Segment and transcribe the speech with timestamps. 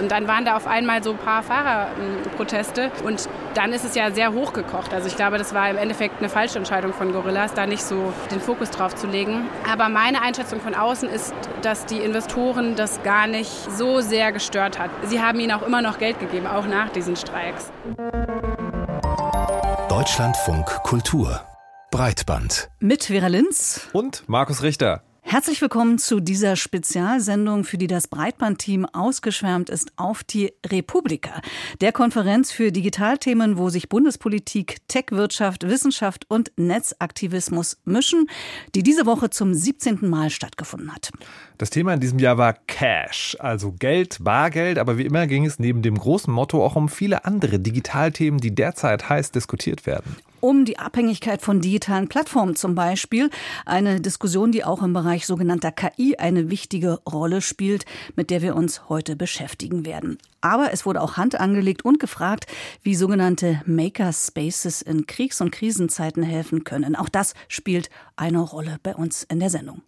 [0.00, 4.10] Und dann waren da auf einmal so ein paar Fahrerproteste und dann ist es ja
[4.10, 4.94] sehr hochgekocht.
[4.94, 8.12] Also ich glaube, das war im Endeffekt eine falsche Entscheidung von Gorillas, da nicht so
[8.30, 9.48] den Fokus drauf zu legen.
[9.70, 14.78] Aber meine Einschätzung von außen ist, dass die Investoren das gar nicht so sehr gestört
[14.78, 14.90] hat.
[15.04, 17.70] Sie haben ihnen auch immer noch Geld gegeben, auch nach diesen Streiks.
[19.88, 21.40] Deutschlandfunk Kultur
[21.90, 22.70] Breitband.
[22.78, 25.02] Mit Vera Linz und Markus Richter.
[25.30, 31.40] Herzlich willkommen zu dieser Spezialsendung, für die das Breitbandteam ausgeschwärmt ist auf die Republika,
[31.80, 38.26] der Konferenz für Digitalthemen, wo sich Bundespolitik, Tech-Wirtschaft, Wissenschaft und Netzaktivismus mischen,
[38.74, 40.00] die diese Woche zum 17.
[40.00, 41.12] Mal stattgefunden hat.
[41.58, 45.60] Das Thema in diesem Jahr war Cash, also Geld, Bargeld, aber wie immer ging es
[45.60, 50.64] neben dem großen Motto auch um viele andere Digitalthemen, die derzeit heiß diskutiert werden um
[50.64, 53.30] die Abhängigkeit von digitalen Plattformen zum Beispiel.
[53.66, 57.84] Eine Diskussion, die auch im Bereich sogenannter KI eine wichtige Rolle spielt,
[58.16, 60.18] mit der wir uns heute beschäftigen werden.
[60.40, 62.46] Aber es wurde auch Hand angelegt und gefragt,
[62.82, 66.96] wie sogenannte Makerspaces in Kriegs- und Krisenzeiten helfen können.
[66.96, 69.82] Auch das spielt eine Rolle bei uns in der Sendung.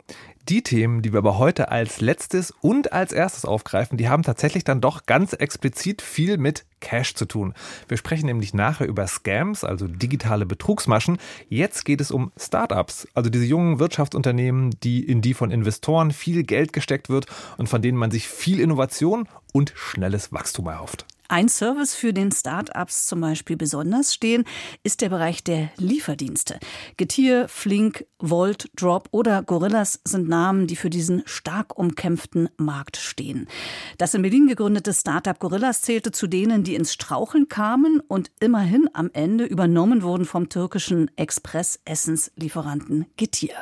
[0.48, 4.64] Die Themen, die wir aber heute als letztes und als erstes aufgreifen, die haben tatsächlich
[4.64, 7.54] dann doch ganz explizit viel mit Cash zu tun.
[7.86, 11.18] Wir sprechen nämlich nachher über Scams, also digitale Betrugsmaschen.
[11.48, 16.42] Jetzt geht es um Startups, also diese jungen Wirtschaftsunternehmen, die in die von Investoren viel
[16.42, 17.26] Geld gesteckt wird
[17.56, 21.06] und von denen man sich viel Innovation und schnelles Wachstum erhofft.
[21.32, 24.44] Ein Service, für den Start-ups zum Beispiel besonders stehen,
[24.82, 26.60] ist der Bereich der Lieferdienste.
[26.98, 33.48] Getier, Flink, Volt, Drop oder Gorillas sind Namen, die für diesen stark umkämpften Markt stehen.
[33.96, 38.90] Das in Berlin gegründete Start-up Gorillas zählte zu denen, die ins Straucheln kamen und immerhin
[38.92, 43.54] am Ende übernommen wurden vom türkischen Express-Essenslieferanten Getier.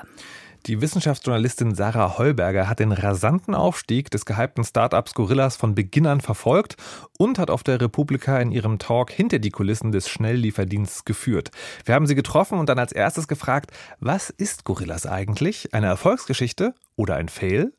[0.67, 6.21] Die Wissenschaftsjournalistin Sarah Heuberger hat den rasanten Aufstieg des gehypten Startups Gorillas von Beginn an
[6.21, 6.77] verfolgt
[7.17, 11.51] und hat auf der Republika in ihrem Talk hinter die Kulissen des Schnelllieferdienstes geführt.
[11.87, 15.73] Wir haben sie getroffen und dann als erstes gefragt, was ist Gorillas eigentlich?
[15.73, 17.73] Eine Erfolgsgeschichte oder ein Fail?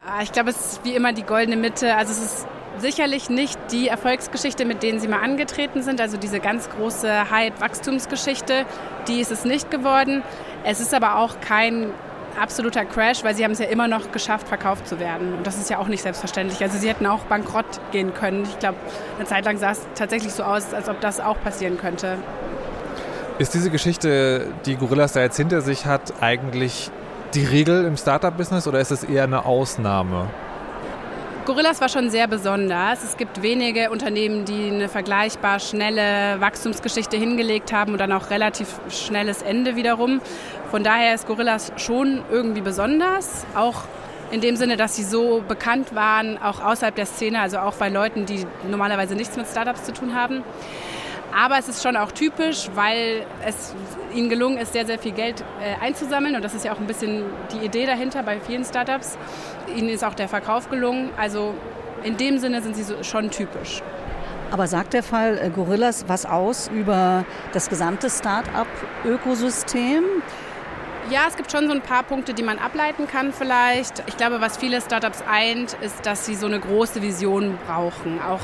[0.00, 1.94] Ah, ich glaube, es ist wie immer die goldene Mitte.
[1.94, 2.46] Also es ist
[2.78, 6.00] sicherlich nicht die Erfolgsgeschichte, mit denen sie mal angetreten sind.
[6.00, 8.64] Also diese ganz große Hype-Wachstumsgeschichte,
[9.08, 10.22] die ist es nicht geworden.
[10.64, 11.90] Es ist aber auch kein
[12.40, 15.34] absoluter Crash, weil sie haben es ja immer noch geschafft, verkauft zu werden.
[15.34, 16.62] Und das ist ja auch nicht selbstverständlich.
[16.62, 18.44] Also sie hätten auch bankrott gehen können.
[18.44, 18.76] Ich glaube,
[19.16, 22.18] eine Zeit lang sah es tatsächlich so aus, als ob das auch passieren könnte.
[23.38, 26.90] Ist diese Geschichte, die Gorillas da jetzt hinter sich hat, eigentlich
[27.34, 30.28] die Regel im Startup-Business oder ist es eher eine Ausnahme?
[31.46, 33.04] Gorillas war schon sehr besonders.
[33.04, 38.80] Es gibt wenige Unternehmen, die eine vergleichbar schnelle Wachstumsgeschichte hingelegt haben und dann auch relativ
[38.88, 40.22] schnelles Ende wiederum.
[40.70, 43.82] Von daher ist Gorillas schon irgendwie besonders, auch
[44.30, 47.90] in dem Sinne, dass sie so bekannt waren, auch außerhalb der Szene, also auch bei
[47.90, 50.42] Leuten, die normalerweise nichts mit Startups zu tun haben.
[51.36, 53.74] Aber es ist schon auch typisch, weil es
[54.14, 56.36] ihnen gelungen ist, sehr, sehr viel Geld äh, einzusammeln.
[56.36, 59.18] Und das ist ja auch ein bisschen die Idee dahinter bei vielen Startups.
[59.74, 61.10] Ihnen ist auch der Verkauf gelungen.
[61.16, 61.54] Also
[62.04, 63.82] in dem Sinne sind sie so, schon typisch.
[64.52, 70.04] Aber sagt der Fall äh, Gorillas was aus über das gesamte Start-up-Ökosystem?
[71.10, 74.04] Ja, es gibt schon so ein paar Punkte, die man ableiten kann vielleicht.
[74.06, 78.22] Ich glaube, was viele Startups eint, ist, dass sie so eine große Vision brauchen.
[78.22, 78.40] Auch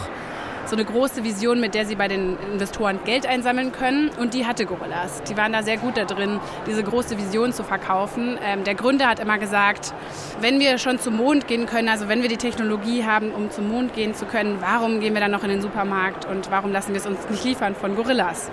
[0.71, 4.11] so eine große Vision, mit der sie bei den Investoren Geld einsammeln können.
[4.19, 5.23] Und die hatte Gorillas.
[5.25, 8.39] Die waren da sehr gut da drin, diese große Vision zu verkaufen.
[8.43, 9.93] Ähm, der Gründer hat immer gesagt,
[10.41, 13.69] wenn wir schon zum Mond gehen können, also wenn wir die Technologie haben, um zum
[13.69, 16.93] Mond gehen zu können, warum gehen wir dann noch in den Supermarkt und warum lassen
[16.93, 18.51] wir es uns nicht liefern von Gorillas?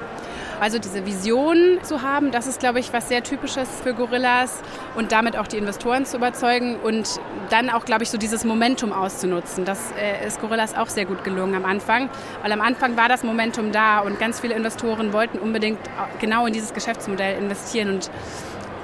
[0.59, 4.61] Also diese Vision zu haben, das ist, glaube ich, was sehr Typisches für Gorillas
[4.95, 7.19] und damit auch die Investoren zu überzeugen und
[7.49, 9.65] dann auch, glaube ich, so dieses Momentum auszunutzen.
[9.65, 12.09] Das äh, ist Gorillas auch sehr gut gelungen am Anfang,
[12.41, 15.79] weil am Anfang war das Momentum da und ganz viele Investoren wollten unbedingt
[16.19, 18.09] genau in dieses Geschäftsmodell investieren und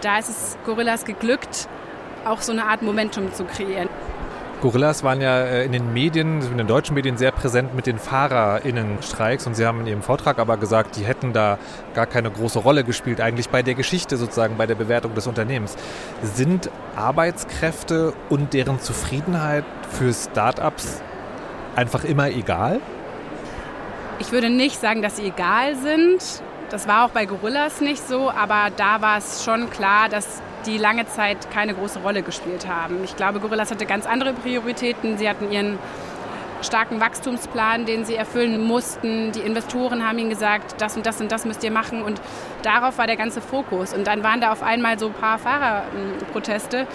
[0.02, 1.68] da ist es Gorillas geglückt,
[2.26, 3.90] auch so eine Art Momentum zu kreieren.
[4.64, 8.00] Gorillas waren ja äh, in den Medien, in den deutschen Medien sehr präsent mit den
[8.00, 11.60] FahrerInnen-Streiks und Sie haben in Ihrem Vortrag aber gesagt, die hätten da
[11.94, 15.76] gar keine große Rolle gespielt, eigentlich bei der Geschichte sozusagen, bei der Bewertung des Unternehmens.
[16.22, 21.02] Sind Arbeitskräfte und deren Zufriedenheit für Startups
[21.76, 22.80] einfach immer egal?
[24.20, 26.42] Ich würde nicht sagen, dass sie egal sind.
[26.70, 30.78] Das war auch bei Gorillas nicht so, aber da war es schon klar, dass die
[30.78, 33.04] lange Zeit keine große Rolle gespielt haben.
[33.04, 35.18] Ich glaube, Gorillas hatte ganz andere Prioritäten.
[35.18, 35.80] Sie hatten ihren
[36.62, 39.32] starken Wachstumsplan, den sie erfüllen mussten.
[39.32, 42.02] Die Investoren haben ihnen gesagt, das und das und das müsst ihr machen.
[42.02, 42.22] Und
[42.62, 43.94] darauf war der ganze Fokus.
[43.94, 46.88] Und dann waren da auf einmal so ein paar Fahrerproteste.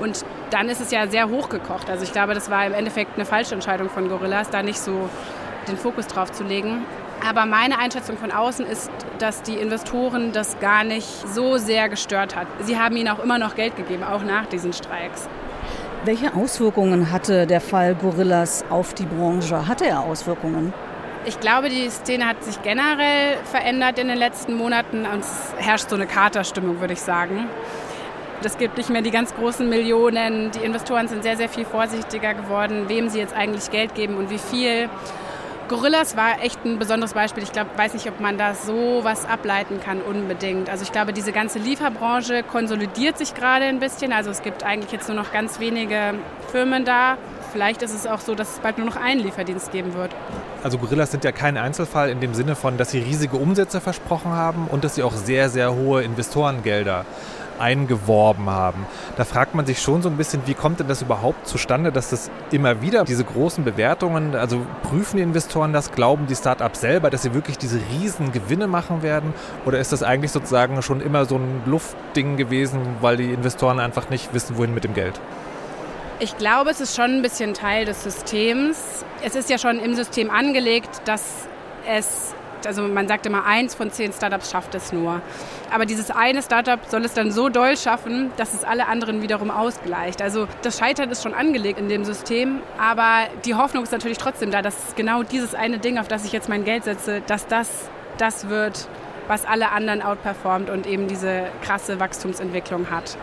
[0.00, 1.90] Und dann ist es ja sehr hochgekocht.
[1.90, 5.08] Also ich glaube, das war im Endeffekt eine falsche Entscheidung von Gorillas, da nicht so
[5.66, 6.84] den Fokus drauf zu legen.
[7.28, 12.34] Aber meine Einschätzung von außen ist, dass die Investoren das gar nicht so sehr gestört
[12.34, 12.46] hat.
[12.62, 15.28] Sie haben ihnen auch immer noch Geld gegeben, auch nach diesen Streiks.
[16.06, 19.68] Welche Auswirkungen hatte der Fall Gorillas auf die Branche?
[19.68, 20.72] Hatte er Auswirkungen?
[21.26, 25.90] Ich glaube, die Szene hat sich generell verändert in den letzten Monaten und es herrscht
[25.90, 27.46] so eine Katerstimmung, würde ich sagen.
[28.42, 30.50] Es gibt nicht mehr die ganz großen Millionen.
[30.52, 34.30] Die Investoren sind sehr, sehr viel vorsichtiger geworden, wem sie jetzt eigentlich Geld geben und
[34.30, 34.88] wie viel.
[35.68, 37.42] Gorillas war echt ein besonderes Beispiel.
[37.42, 40.70] Ich glaube, weiß nicht, ob man da so was ableiten kann unbedingt.
[40.70, 44.12] Also ich glaube, diese ganze Lieferbranche konsolidiert sich gerade ein bisschen.
[44.14, 46.14] Also es gibt eigentlich jetzt nur noch ganz wenige
[46.50, 47.18] Firmen da.
[47.52, 50.10] Vielleicht ist es auch so, dass es bald nur noch einen Lieferdienst geben wird.
[50.62, 54.32] Also Gorillas sind ja kein Einzelfall in dem Sinne von, dass sie riesige Umsätze versprochen
[54.32, 57.04] haben und dass sie auch sehr, sehr hohe Investorengelder
[57.58, 58.86] eingeworben haben.
[59.16, 62.10] Da fragt man sich schon so ein bisschen, wie kommt denn das überhaupt zustande, dass
[62.10, 67.10] das immer wieder diese großen Bewertungen, also prüfen die Investoren das, glauben die Startups selber,
[67.10, 69.34] dass sie wirklich diese riesen Gewinne machen werden
[69.64, 74.10] oder ist das eigentlich sozusagen schon immer so ein Luftding gewesen, weil die Investoren einfach
[74.10, 75.20] nicht wissen, wohin mit dem Geld?
[76.20, 79.04] Ich glaube, es ist schon ein bisschen Teil des Systems.
[79.22, 81.22] Es ist ja schon im System angelegt, dass
[81.86, 82.34] es
[82.68, 85.22] also man sagt immer, eins von zehn Startups schafft es nur.
[85.72, 89.50] Aber dieses eine Startup soll es dann so doll schaffen, dass es alle anderen wiederum
[89.50, 90.20] ausgleicht.
[90.20, 94.50] Also das Scheitern ist schon angelegt in dem System, aber die Hoffnung ist natürlich trotzdem
[94.50, 97.68] da, dass genau dieses eine Ding, auf das ich jetzt mein Geld setze, dass das
[98.18, 98.86] das wird,
[99.28, 103.16] was alle anderen outperformt und eben diese krasse Wachstumsentwicklung hat.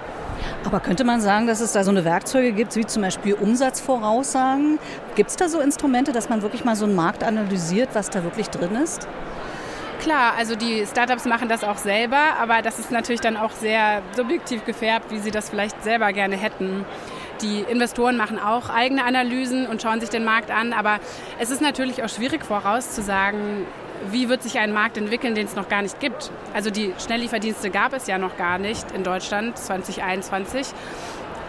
[0.63, 4.79] Aber könnte man sagen, dass es da so eine Werkzeuge gibt, wie zum Beispiel Umsatzvoraussagen?
[5.15, 8.23] Gibt es da so Instrumente, dass man wirklich mal so einen Markt analysiert, was da
[8.23, 9.07] wirklich drin ist?
[10.05, 14.03] Klar, also die Startups machen das auch selber, aber das ist natürlich dann auch sehr
[14.15, 16.85] subjektiv gefärbt, wie sie das vielleicht selber gerne hätten.
[17.41, 20.99] Die Investoren machen auch eigene Analysen und schauen sich den Markt an, aber
[21.39, 23.65] es ist natürlich auch schwierig vorauszusagen,
[24.11, 26.29] wie wird sich ein Markt entwickeln, den es noch gar nicht gibt.
[26.53, 30.67] Also die Schnelllieferdienste gab es ja noch gar nicht in Deutschland 2021.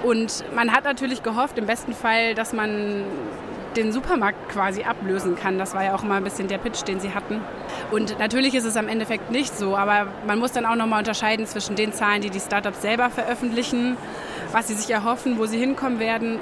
[0.03, 3.05] Und man hat natürlich gehofft, im besten Fall, dass man
[3.77, 5.59] den Supermarkt quasi ablösen kann.
[5.59, 7.41] Das war ja auch immer ein bisschen der Pitch, den sie hatten.
[7.91, 11.47] Und natürlich ist es am Endeffekt nicht so, aber man muss dann auch nochmal unterscheiden
[11.47, 13.97] zwischen den Zahlen, die die Startups selber veröffentlichen,
[14.53, 16.39] was sie sich erhoffen, wo sie hinkommen werden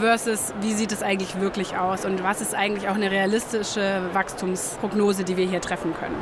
[0.00, 5.24] versus wie sieht es eigentlich wirklich aus und was ist eigentlich auch eine realistische Wachstumsprognose,
[5.24, 6.16] die wir hier treffen können.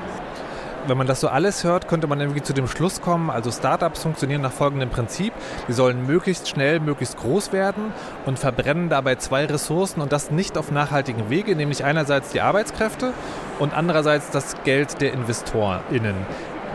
[0.86, 4.02] Wenn man das so alles hört, könnte man irgendwie zu dem Schluss kommen, also Startups
[4.02, 5.32] funktionieren nach folgendem Prinzip.
[5.68, 7.92] Die sollen möglichst schnell, möglichst groß werden
[8.24, 13.12] und verbrennen dabei zwei Ressourcen und das nicht auf nachhaltigen Wege, nämlich einerseits die Arbeitskräfte
[13.58, 16.16] und andererseits das Geld der InvestorInnen.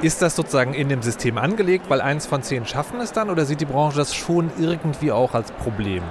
[0.01, 3.45] Ist das sozusagen in dem System angelegt, weil eins von zehn schaffen es dann oder
[3.45, 6.03] sieht die Branche das schon irgendwie auch als Problem?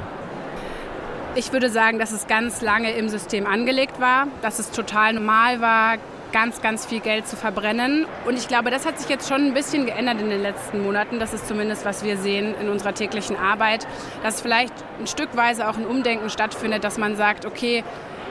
[1.37, 5.61] Ich würde sagen, dass es ganz lange im System angelegt war, dass es total normal
[5.61, 5.96] war,
[6.34, 8.06] ganz, ganz viel Geld zu verbrennen.
[8.26, 11.20] Und ich glaube, das hat sich jetzt schon ein bisschen geändert in den letzten Monaten.
[11.20, 13.86] Das ist zumindest, was wir sehen in unserer täglichen Arbeit,
[14.25, 17.84] dass vielleicht ein Stückweise auch ein Umdenken stattfindet, dass man sagt, okay,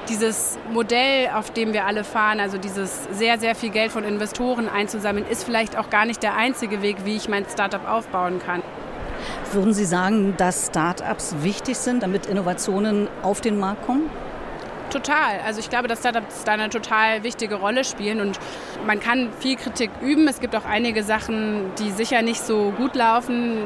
[0.09, 4.67] dieses Modell, auf dem wir alle fahren, also dieses sehr, sehr viel Geld von Investoren
[4.67, 8.61] einzusammeln, ist vielleicht auch gar nicht der einzige Weg, wie ich mein Startup aufbauen kann.
[9.53, 14.09] Würden Sie sagen, dass Start-ups wichtig sind, damit Innovationen auf den Markt kommen?
[14.89, 15.39] Total.
[15.45, 18.39] Also ich glaube, dass Startups da eine total wichtige Rolle spielen und
[18.85, 20.27] man kann viel Kritik üben.
[20.27, 23.57] Es gibt auch einige Sachen, die sicher nicht so gut laufen.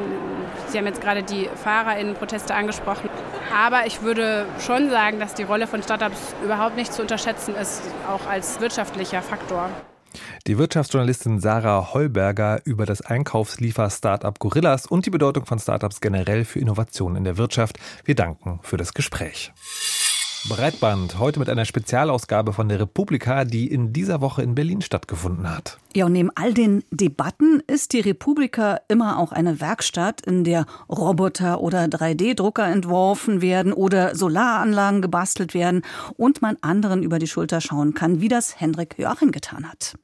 [0.67, 3.09] Sie haben jetzt gerade die FahrerInnen-Proteste angesprochen.
[3.55, 7.81] Aber ich würde schon sagen, dass die Rolle von Startups überhaupt nicht zu unterschätzen ist,
[8.07, 9.69] auch als wirtschaftlicher Faktor.
[10.47, 16.59] Die Wirtschaftsjournalistin Sarah Heuberger über das Einkaufsliefer-Startup Gorillas und die Bedeutung von Startups generell für
[16.59, 17.77] Innovationen in der Wirtschaft.
[18.05, 19.51] Wir danken für das Gespräch.
[20.49, 25.53] Breitband, heute mit einer Spezialausgabe von der Republika, die in dieser Woche in Berlin stattgefunden
[25.53, 25.77] hat.
[25.93, 30.65] Ja, und neben all den Debatten ist die Republika immer auch eine Werkstatt, in der
[30.87, 35.81] Roboter oder 3D-Drucker entworfen werden oder Solaranlagen gebastelt werden
[36.15, 39.95] und man anderen über die Schulter schauen kann, wie das Hendrik Joachim getan hat.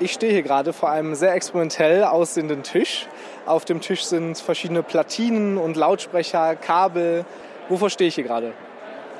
[0.00, 3.06] Ich stehe hier gerade vor einem sehr experimentell aussehenden Tisch.
[3.46, 7.24] Auf dem Tisch sind verschiedene Platinen und Lautsprecher, Kabel.
[7.68, 8.52] Wovor stehe ich hier gerade?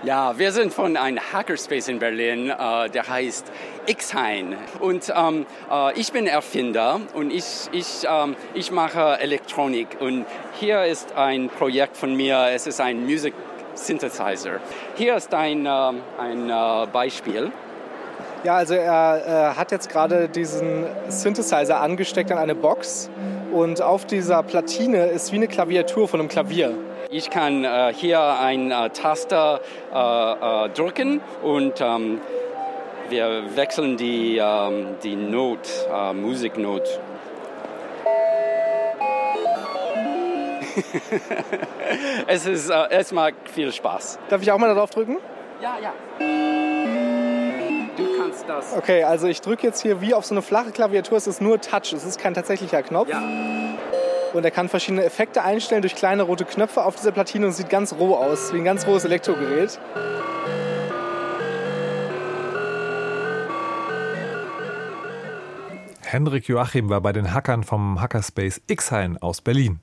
[0.04, 3.46] Ja, wir sind von einem Hackerspace in Berlin, äh, der heißt
[3.86, 4.56] Xhain.
[4.80, 9.86] Und ähm, äh, ich bin Erfinder und ich, ich, ähm, ich mache Elektronik.
[10.00, 10.26] Und
[10.58, 13.32] hier ist ein Projekt von mir, es ist ein Music
[13.74, 14.58] Synthesizer.
[14.96, 16.52] Hier ist ein, äh, ein
[16.92, 17.52] Beispiel.
[18.42, 23.08] Ja, also er äh, hat jetzt gerade diesen Synthesizer angesteckt an eine Box
[23.52, 26.74] und auf dieser Platine ist wie eine Klaviatur von einem Klavier.
[27.14, 29.60] Ich kann äh, hier ein äh, Taster
[29.92, 29.96] äh,
[30.66, 32.22] äh drücken und ähm,
[33.10, 35.58] wir wechseln die, ähm, die Not,
[35.92, 36.88] äh, Musiknot.
[42.28, 44.18] es, ist, äh, es macht viel Spaß.
[44.30, 45.18] Darf ich auch mal darauf drücken?
[45.60, 45.92] Ja, ja.
[47.94, 48.74] Du kannst das.
[48.74, 51.18] Okay, also ich drücke jetzt hier wie auf so eine flache Klaviatur.
[51.18, 53.10] Es ist nur Touch, es ist kein tatsächlicher Knopf.
[53.10, 53.22] Ja.
[54.32, 57.68] Und er kann verschiedene Effekte einstellen durch kleine rote Knöpfe auf dieser Platine und sieht
[57.68, 59.78] ganz roh aus, wie ein ganz rohes Elektrogerät.
[66.02, 69.80] Henrik Joachim war bei den Hackern vom Hackerspace Xhain aus Berlin.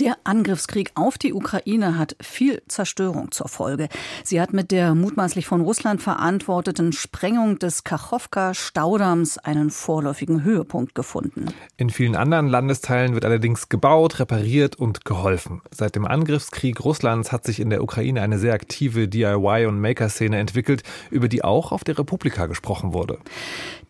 [0.00, 3.88] Der Angriffskrieg auf die Ukraine hat viel Zerstörung zur Folge.
[4.24, 11.46] Sie hat mit der mutmaßlich von Russland verantworteten Sprengung des Kachowka-Staudamms einen vorläufigen Höhepunkt gefunden.
[11.76, 15.62] In vielen anderen Landesteilen wird allerdings gebaut, repariert und geholfen.
[15.70, 20.38] Seit dem Angriffskrieg Russlands hat sich in der Ukraine eine sehr aktive DIY- und Maker-Szene
[20.38, 20.82] entwickelt,
[21.12, 23.18] über die auch auf der Republika gesprochen wurde.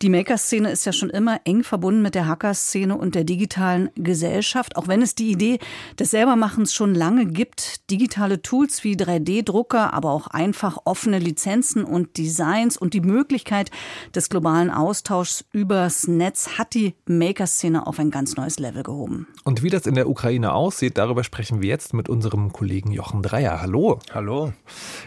[0.03, 4.77] Die Maker-Szene ist ja schon immer eng verbunden mit der Hacker-Szene und der digitalen Gesellschaft,
[4.77, 5.59] auch wenn es die Idee
[5.99, 7.91] des Selbermachens schon lange gibt.
[7.91, 13.71] Digitale Tools wie 3D-Drucker, aber auch einfach offene Lizenzen und Designs und die Möglichkeit
[14.15, 19.27] des globalen Austauschs übers Netz hat die Maker-Szene auf ein ganz neues Level gehoben.
[19.45, 23.23] Und wie das in der Ukraine aussieht, darüber sprechen wir jetzt mit unserem Kollegen Jochen
[23.23, 23.61] Dreier.
[23.61, 23.99] Hallo.
[24.13, 24.53] Hallo.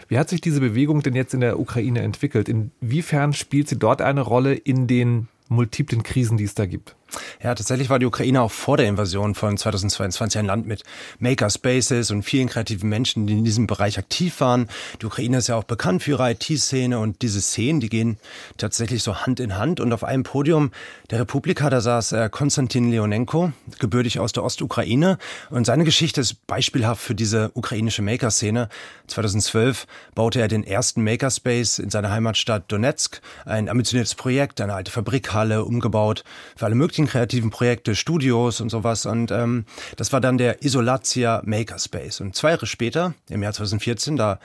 [0.08, 2.48] Wie hat sich diese Bewegung denn jetzt in der Ukraine entwickelt?
[2.48, 6.97] Inwiefern spielt sie dort eine Rolle in den multiplen Krisen, die es da gibt?
[7.42, 10.82] Ja, tatsächlich war die Ukraine auch vor der Invasion von 2022 ein Land mit
[11.18, 14.68] Makerspaces und vielen kreativen Menschen, die in diesem Bereich aktiv waren.
[15.00, 18.18] Die Ukraine ist ja auch bekannt für ihre IT-Szene und diese Szenen, die gehen
[18.56, 19.80] tatsächlich so Hand in Hand.
[19.80, 20.70] Und auf einem Podium
[21.10, 25.18] der Republika, da saß äh, Konstantin Leonenko, gebürtig aus der Ostukraine.
[25.50, 28.68] Und seine Geschichte ist beispielhaft für diese ukrainische Maker-Szene.
[29.06, 33.20] 2012 baute er den ersten Makerspace in seiner Heimatstadt Donetsk.
[33.44, 36.24] Ein ambitioniertes Projekt, eine alte Fabrikhalle umgebaut
[36.56, 39.06] für alle möglichen kreativen Projekte, Studios und sowas.
[39.06, 39.64] Und ähm,
[39.96, 42.20] das war dann der Isolatia Makerspace.
[42.20, 44.40] Und zwei Jahre später, im Jahr 2014, da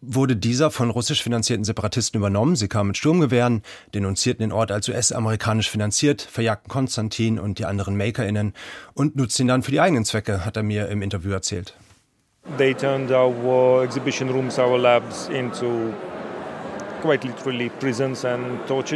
[0.00, 2.56] wurde dieser von russisch finanzierten Separatisten übernommen.
[2.56, 3.62] Sie kamen mit Sturmgewehren,
[3.94, 8.54] denunzierten den Ort als US-amerikanisch finanziert, verjagten Konstantin und die anderen MakerInnen
[8.94, 11.74] und nutzten ihn dann für die eigenen Zwecke, hat er mir im Interview erzählt.
[12.58, 15.92] They turned our exhibition rooms, our labs into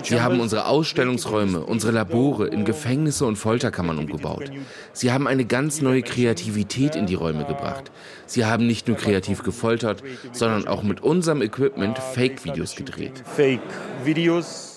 [0.03, 4.51] Sie haben unsere Ausstellungsräume, unsere Labore in Gefängnisse und Folterkammern umgebaut.
[4.93, 7.91] Sie haben eine ganz neue Kreativität in die Räume gebracht.
[8.27, 10.03] Sie haben nicht nur kreativ gefoltert,
[10.33, 13.23] sondern auch mit unserem Equipment Fake-Videos gedreht.
[13.37, 14.70] Fake-Videos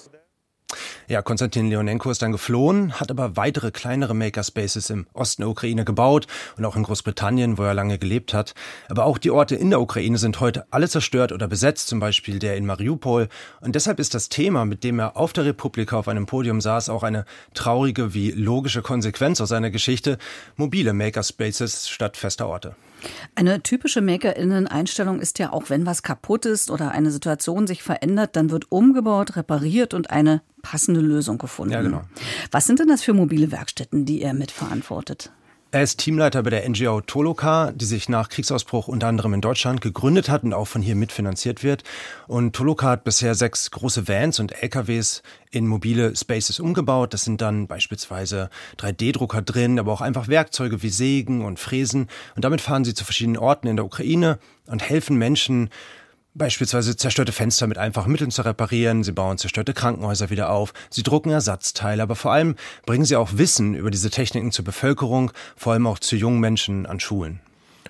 [1.08, 5.86] ja, Konstantin Leonenko ist dann geflohen, hat aber weitere kleinere Makerspaces im Osten der Ukraine
[5.86, 8.54] gebaut und auch in Großbritannien, wo er lange gelebt hat.
[8.90, 12.40] Aber auch die Orte in der Ukraine sind heute alle zerstört oder besetzt, zum Beispiel
[12.40, 13.28] der in Mariupol.
[13.62, 16.90] Und deshalb ist das Thema, mit dem er auf der Republika auf einem Podium saß,
[16.90, 20.18] auch eine traurige wie logische Konsequenz aus seiner Geschichte.
[20.56, 22.76] Mobile Makerspaces statt fester Orte.
[23.36, 28.36] Eine typische Makerinnen-Einstellung ist ja auch, wenn was kaputt ist oder eine Situation sich verändert,
[28.36, 31.74] dann wird umgebaut, repariert und eine passende Lösung gefunden.
[31.74, 32.02] Ja, genau.
[32.50, 35.32] Was sind denn das für mobile Werkstätten, die er mitverantwortet?
[35.74, 39.82] Er ist Teamleiter bei der NGO Toloka, die sich nach Kriegsausbruch unter anderem in Deutschland
[39.82, 41.84] gegründet hat und auch von hier mitfinanziert wird.
[42.28, 47.16] Und Toloka hat bisher sechs große Vans und LKWs in mobile Spaces umgebaut.
[47.16, 52.08] Das sind dann beispielsweise 3D-Drucker drin, aber auch einfach Werkzeuge wie Sägen und Fräsen.
[52.36, 55.72] Und damit fahren sie zu verschiedenen Orten in der Ukraine und helfen Menschen,
[56.36, 61.04] Beispielsweise zerstörte Fenster mit einfachen Mitteln zu reparieren, sie bauen zerstörte Krankenhäuser wieder auf, sie
[61.04, 62.56] drucken Ersatzteile, aber vor allem
[62.88, 66.88] bringen sie auch Wissen über diese Techniken zur Bevölkerung, vor allem auch zu jungen Menschen
[66.88, 67.40] an Schulen.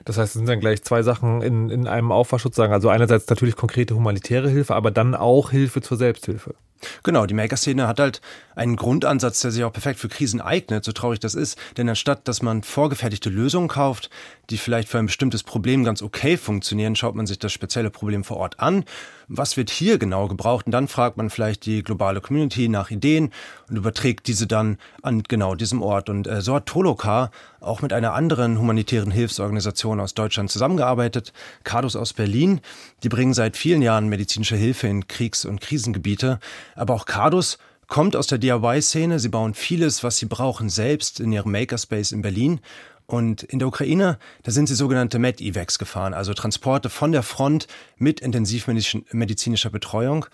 [0.04, 2.74] Das heißt, es sind dann gleich zwei Sachen in, in einem Aufwachschutz sagen.
[2.74, 6.56] Also einerseits natürlich konkrete humanitäre Hilfe, aber dann auch Hilfe zur Selbsthilfe.
[7.04, 8.22] Genau, die Maker-Szene hat halt
[8.56, 11.58] einen Grundansatz, der sich auch perfekt für Krisen eignet, so traurig das ist.
[11.78, 14.10] Denn anstatt, dass man vorgefertigte Lösungen kauft,
[14.50, 18.24] die vielleicht für ein bestimmtes Problem ganz okay funktionieren, schaut man sich das spezielle Problem
[18.24, 18.84] vor Ort an.
[19.28, 20.66] Was wird hier genau gebraucht?
[20.66, 23.32] Und dann fragt man vielleicht die globale Community nach Ideen
[23.70, 26.10] und überträgt diese dann an genau diesem Ort.
[26.10, 27.32] Und äh, so hat Toloka
[27.62, 31.32] auch mit einer anderen humanitären Hilfsorganisation aus Deutschland zusammengearbeitet,
[31.64, 32.60] Cardus aus Berlin.
[33.04, 36.40] Die bringen seit vielen Jahren medizinische Hilfe in Kriegs- und Krisengebiete.
[36.76, 39.20] Aber auch Cardus kommt aus der DIY-Szene.
[39.20, 42.60] Sie bauen vieles, was sie brauchen, selbst in ihrem Makerspace in Berlin.
[43.06, 47.68] Und in der Ukraine, da sind sie sogenannte Med-Evacs gefahren, also Transporte von der Front
[47.98, 50.26] mit intensivmedizinischer Betreuung.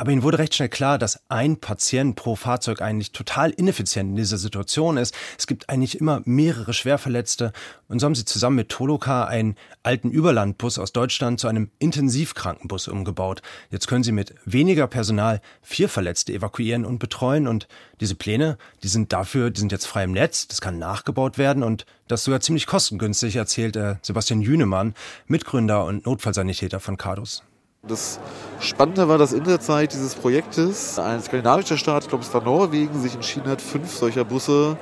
[0.00, 4.16] Aber ihnen wurde recht schnell klar, dass ein Patient pro Fahrzeug eigentlich total ineffizient in
[4.16, 5.12] dieser Situation ist.
[5.36, 7.52] Es gibt eigentlich immer mehrere Schwerverletzte.
[7.88, 12.86] Und so haben sie zusammen mit Toloka einen alten Überlandbus aus Deutschland zu einem Intensivkrankenbus
[12.86, 13.42] umgebaut.
[13.70, 17.48] Jetzt können sie mit weniger Personal vier Verletzte evakuieren und betreuen.
[17.48, 17.66] Und
[18.00, 20.46] diese Pläne, die sind dafür, die sind jetzt frei im Netz.
[20.46, 24.94] Das kann nachgebaut werden und das sogar ziemlich kostengünstig, erzählt äh, Sebastian Jünemann,
[25.26, 27.42] Mitgründer und Notfallsanitäter von Cardus.
[27.86, 28.18] Das
[28.58, 32.42] Spannende war, dass in der Zeit dieses Projektes ein skandinavischer Staat, ich glaube es war
[32.42, 34.76] Norwegen, sich entschieden hat, fünf solcher Busse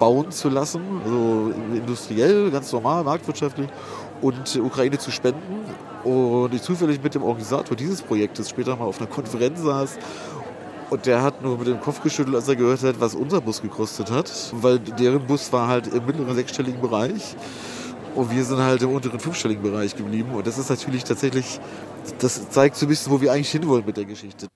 [0.00, 3.68] bauen zu lassen, also industriell, ganz normal, marktwirtschaftlich,
[4.20, 5.64] und Ukraine zu spenden.
[6.02, 9.98] Und ich zufällig mit dem Organisator dieses Projektes später mal auf einer Konferenz saß
[10.90, 13.62] und der hat nur mit dem Kopf geschüttelt, als er gehört hat, was unser Bus
[13.62, 17.36] gekostet hat, weil deren Bus war halt im mittleren sechsstelligen Bereich.
[18.16, 20.32] Und wir sind halt im unteren fünfstelligen Bereich geblieben.
[20.32, 21.60] Und das ist natürlich tatsächlich,
[22.18, 24.48] das zeigt so ein bisschen, wo wir eigentlich hinwollen mit der Geschichte.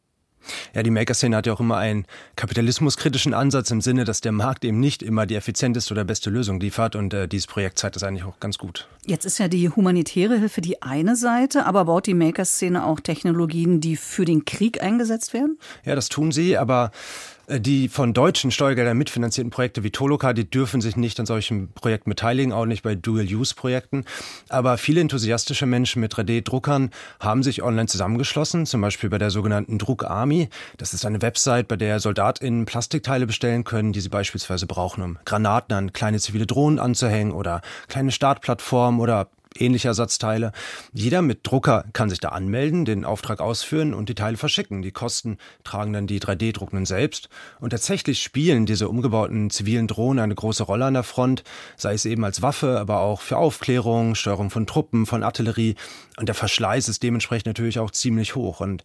[0.75, 4.65] Ja, die Maker-Szene hat ja auch immer einen kapitalismuskritischen Ansatz im Sinne, dass der Markt
[4.65, 6.97] eben nicht immer die effizienteste oder beste Lösung liefert.
[6.97, 8.89] Und äh, dieses Projekt zeigt das eigentlich auch ganz gut.
[9.07, 13.81] Jetzt ist ja die humanitäre Hilfe die eine Seite, aber baut die Maker-Szene auch Technologien,
[13.81, 15.59] die für den Krieg eingesetzt werden?
[15.85, 20.49] Ja, das tun sie, aber äh, die von deutschen Steuergeldern mitfinanzierten Projekte wie Toloka, die
[20.49, 24.05] dürfen sich nicht an solchen Projekten beteiligen, auch nicht bei Dual-Use-Projekten.
[24.49, 29.79] Aber viele enthusiastische Menschen mit 3D-Druckern haben sich online zusammengeschlossen, zum Beispiel bei der sogenannten
[29.79, 30.49] Druck Army.
[30.79, 35.19] Das ist eine Website, bei der SoldatInnen Plastikteile bestellen können, die sie beispielsweise brauchen, um
[35.25, 40.53] Granaten an kleine zivile Drohnen anzuhängen oder kleine Startplattformen oder ähnliche Ersatzteile.
[40.93, 44.83] Jeder mit Drucker kann sich da anmelden, den Auftrag ausführen und die Teile verschicken.
[44.83, 47.29] Die Kosten tragen dann die 3D-Druckenden selbst.
[47.61, 51.45] Und tatsächlich spielen diese umgebauten zivilen Drohnen eine große Rolle an der Front,
[51.77, 55.77] sei es eben als Waffe, aber auch für Aufklärung, Steuerung von Truppen, von Artillerie.
[56.17, 58.61] Und der Verschleiß ist dementsprechend natürlich auch ziemlich hoch.
[58.61, 58.85] Und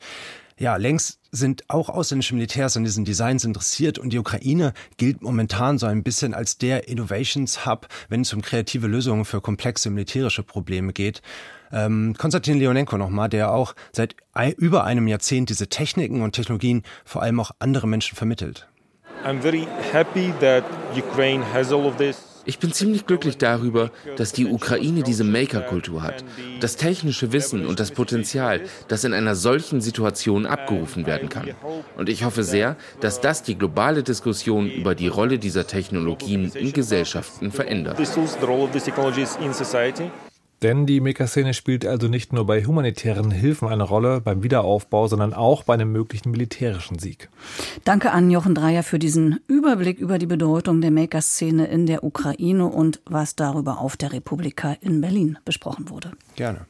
[0.57, 5.77] ja, längst sind auch ausländische Militärs an diesen Designs interessiert und die Ukraine gilt momentan
[5.77, 10.43] so ein bisschen als der Innovations Hub, wenn es um kreative Lösungen für komplexe militärische
[10.43, 11.21] Probleme geht.
[11.71, 14.15] Ähm, Konstantin Leonenko nochmal, der auch seit
[14.57, 18.67] über einem Jahrzehnt diese Techniken und Technologien vor allem auch andere Menschen vermittelt.
[19.25, 20.63] I'm very happy that
[20.95, 22.28] Ukraine has all of this.
[22.49, 26.25] Ich bin ziemlich glücklich darüber, dass die Ukraine diese Maker-Kultur hat,
[26.61, 31.51] das technische Wissen und das Potenzial, das in einer solchen Situation abgerufen werden kann.
[31.95, 36.73] Und ich hoffe sehr, dass das die globale Diskussion über die Rolle dieser Technologien in
[36.73, 37.99] Gesellschaften verändert.
[40.61, 45.33] Denn die Maker-Szene spielt also nicht nur bei humanitären Hilfen eine Rolle beim Wiederaufbau, sondern
[45.33, 47.29] auch bei einem möglichen militärischen Sieg.
[47.85, 52.65] Danke an Jochen Dreier für diesen Überblick über die Bedeutung der Maker-Szene in der Ukraine
[52.65, 56.11] und was darüber auf der Republika in Berlin besprochen wurde.
[56.35, 56.65] Gerne.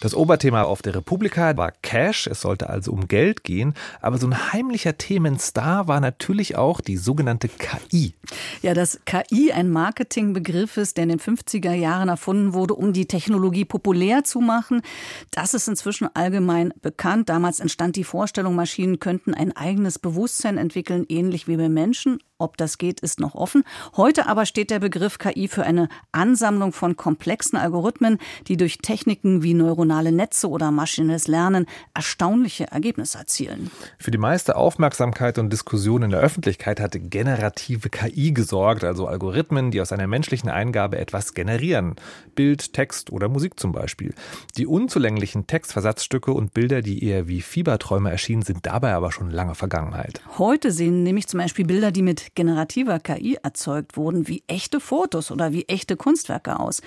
[0.00, 4.26] Das Oberthema auf der Republika war Cash, es sollte also um Geld gehen, aber so
[4.26, 8.12] ein heimlicher Themenstar war natürlich auch die sogenannte KI.
[8.60, 13.06] Ja, dass KI ein Marketingbegriff ist, der in den 50er Jahren erfunden wurde, um die
[13.06, 14.82] Technologie populär zu machen,
[15.30, 17.30] das ist inzwischen allgemein bekannt.
[17.30, 22.18] Damals entstand die Vorstellung, Maschinen könnten ein eigenes Bewusstsein entwickeln, ähnlich wie wir Menschen.
[22.38, 23.64] Ob das geht, ist noch offen.
[23.96, 29.42] Heute aber steht der Begriff KI für eine Ansammlung von komplexen Algorithmen, die durch Techniken
[29.42, 33.70] wie neuronale Netze oder maschinelles Lernen erstaunliche Ergebnisse erzielen.
[33.98, 39.70] Für die meiste Aufmerksamkeit und Diskussion in der Öffentlichkeit hatte generative KI gesorgt, also Algorithmen,
[39.70, 41.96] die aus einer menschlichen Eingabe etwas generieren.
[42.34, 44.14] Bild, Text oder Musik zum Beispiel.
[44.58, 49.54] Die unzulänglichen Textversatzstücke und Bilder, die eher wie Fieberträume erschienen, sind dabei aber schon lange
[49.54, 50.20] Vergangenheit.
[50.36, 55.30] Heute sehen nämlich zum Beispiel Bilder, die mit generativer KI erzeugt wurden, wie echte Fotos
[55.30, 56.82] oder wie echte Kunstwerke aus.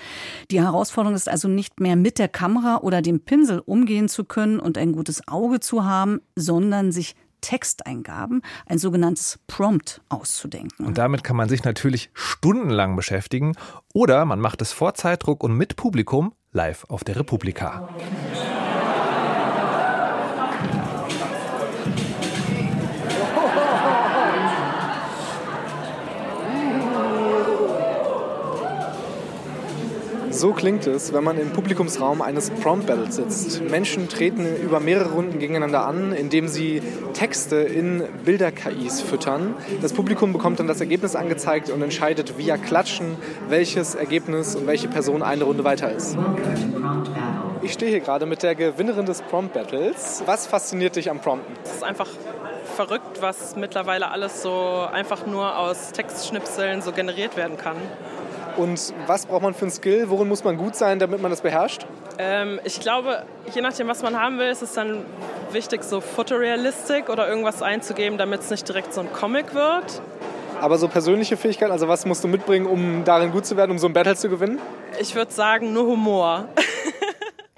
[0.50, 4.60] Die Herausforderung ist also nicht mehr mit der Kamera oder dem Pinsel umgehen zu können
[4.60, 10.86] und ein gutes Auge zu haben, sondern sich Texteingaben, ein sogenanntes Prompt auszudenken.
[10.86, 13.54] Und damit kann man sich natürlich stundenlang beschäftigen
[13.94, 17.88] oder man macht es vor Zeitdruck und mit Publikum live auf der Republika.
[30.40, 33.60] So klingt es, wenn man im Publikumsraum eines Prompt Battles sitzt.
[33.68, 36.80] Menschen treten über mehrere Runden gegeneinander an, indem sie
[37.12, 39.54] Texte in Bilder-KIs füttern.
[39.82, 43.18] Das Publikum bekommt dann das Ergebnis angezeigt und entscheidet via Klatschen,
[43.50, 46.16] welches Ergebnis und welche Person eine Runde weiter ist.
[47.60, 50.22] Ich stehe hier gerade mit der Gewinnerin des Prompt Battles.
[50.24, 51.54] Was fasziniert dich am Prompten?
[51.64, 52.08] Es ist einfach
[52.76, 57.76] verrückt, was mittlerweile alles so einfach nur aus Textschnipseln so generiert werden kann.
[58.60, 60.10] Und was braucht man für einen Skill?
[60.10, 61.86] Worin muss man gut sein, damit man das beherrscht?
[62.18, 63.22] Ähm, ich glaube,
[63.54, 65.02] je nachdem, was man haben will, ist es dann
[65.50, 70.02] wichtig, so Photorealistic oder irgendwas einzugeben, damit es nicht direkt so ein Comic wird.
[70.60, 73.78] Aber so persönliche Fähigkeiten, also was musst du mitbringen, um darin gut zu werden, um
[73.78, 74.58] so ein Battle zu gewinnen?
[75.00, 76.44] Ich würde sagen, nur Humor.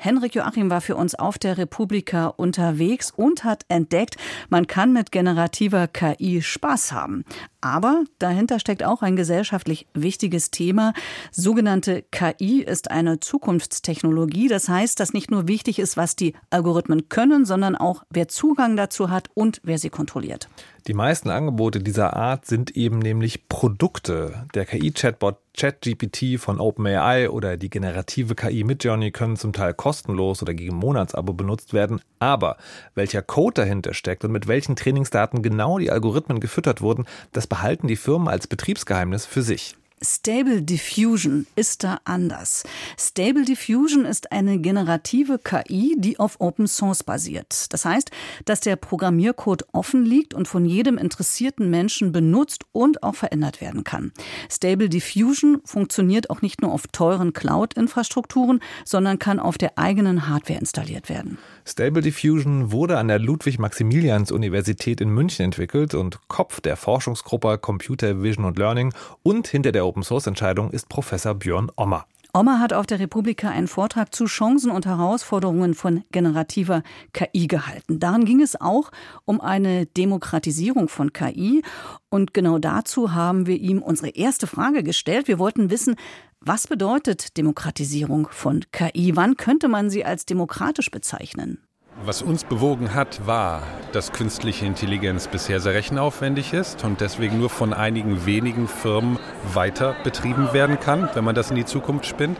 [0.04, 4.16] Henrik Joachim war für uns auf der Republika unterwegs und hat entdeckt,
[4.48, 7.24] man kann mit generativer KI Spaß haben.
[7.60, 10.92] Aber dahinter steckt auch ein gesellschaftlich wichtiges Thema.
[11.30, 14.48] Sogenannte KI ist eine Zukunftstechnologie.
[14.48, 18.76] Das heißt, dass nicht nur wichtig ist, was die Algorithmen können, sondern auch, wer Zugang
[18.76, 20.48] dazu hat und wer sie kontrolliert.
[20.88, 24.48] Die meisten Angebote dieser Art sind eben nämlich Produkte.
[24.54, 30.54] Der KI-Chatbot ChatGPT von OpenAI oder die generative KI Midjourney können zum Teil kostenlos oder
[30.54, 32.00] gegen Monatsabo benutzt werden.
[32.18, 32.56] Aber
[32.94, 37.86] welcher Code dahinter steckt und mit welchen Trainingsdaten genau die Algorithmen gefüttert wurden, das behalten
[37.86, 39.76] die Firmen als Betriebsgeheimnis für sich.
[40.04, 42.64] Stable Diffusion ist da anders.
[42.98, 47.72] Stable Diffusion ist eine generative KI, die auf Open Source basiert.
[47.72, 48.10] Das heißt,
[48.44, 53.84] dass der Programmiercode offen liegt und von jedem interessierten Menschen benutzt und auch verändert werden
[53.84, 54.10] kann.
[54.50, 60.58] Stable Diffusion funktioniert auch nicht nur auf teuren Cloud-Infrastrukturen, sondern kann auf der eigenen Hardware
[60.58, 61.38] installiert werden.
[61.64, 68.44] Stable Diffusion wurde an der Ludwig-Maximilians-Universität in München entwickelt und Kopf der Forschungsgruppe Computer Vision
[68.44, 72.06] und Learning und hinter der Open Source Entscheidung ist Professor Björn Ommer.
[72.32, 78.00] Ommer hat auf der Republika einen Vortrag zu Chancen und Herausforderungen von generativer KI gehalten.
[78.00, 78.90] Darin ging es auch
[79.26, 81.62] um eine Demokratisierung von KI.
[82.08, 85.28] Und genau dazu haben wir ihm unsere erste Frage gestellt.
[85.28, 85.96] Wir wollten wissen,
[86.40, 89.14] was bedeutet Demokratisierung von KI?
[89.14, 91.58] Wann könnte man sie als demokratisch bezeichnen?
[92.00, 97.50] Was uns bewogen hat, war, dass künstliche Intelligenz bisher sehr rechenaufwendig ist und deswegen nur
[97.50, 99.18] von einigen wenigen Firmen
[99.52, 102.38] weiter betrieben werden kann, wenn man das in die Zukunft spinnt.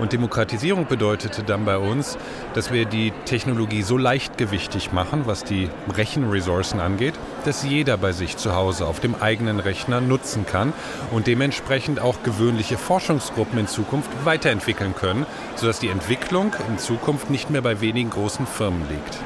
[0.00, 2.16] Und Demokratisierung bedeutete dann bei uns,
[2.54, 7.12] dass wir die Technologie so leichtgewichtig machen, was die Rechenressourcen angeht,
[7.44, 10.72] dass jeder bei sich zu Hause auf dem eigenen Rechner nutzen kann
[11.12, 17.50] und dementsprechend auch gewöhnliche Forschungsgruppen in Zukunft weiterentwickeln können, sodass die Entwicklung in Zukunft nicht
[17.50, 19.18] mehr bei wenigen großen Firmen liegt.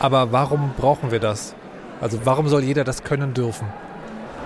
[0.00, 1.54] Aber warum brauchen wir das?
[2.00, 3.68] Also warum soll jeder das können dürfen?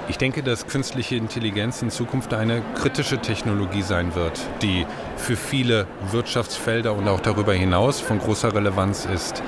[0.07, 4.87] Ich denke, dass künstliche Intelligenz in Zukunft eine kritische Technologie sein wird, die
[5.17, 9.43] für viele Wirtschaftsfelder und auch darüber hinaus von großer Relevanz ist.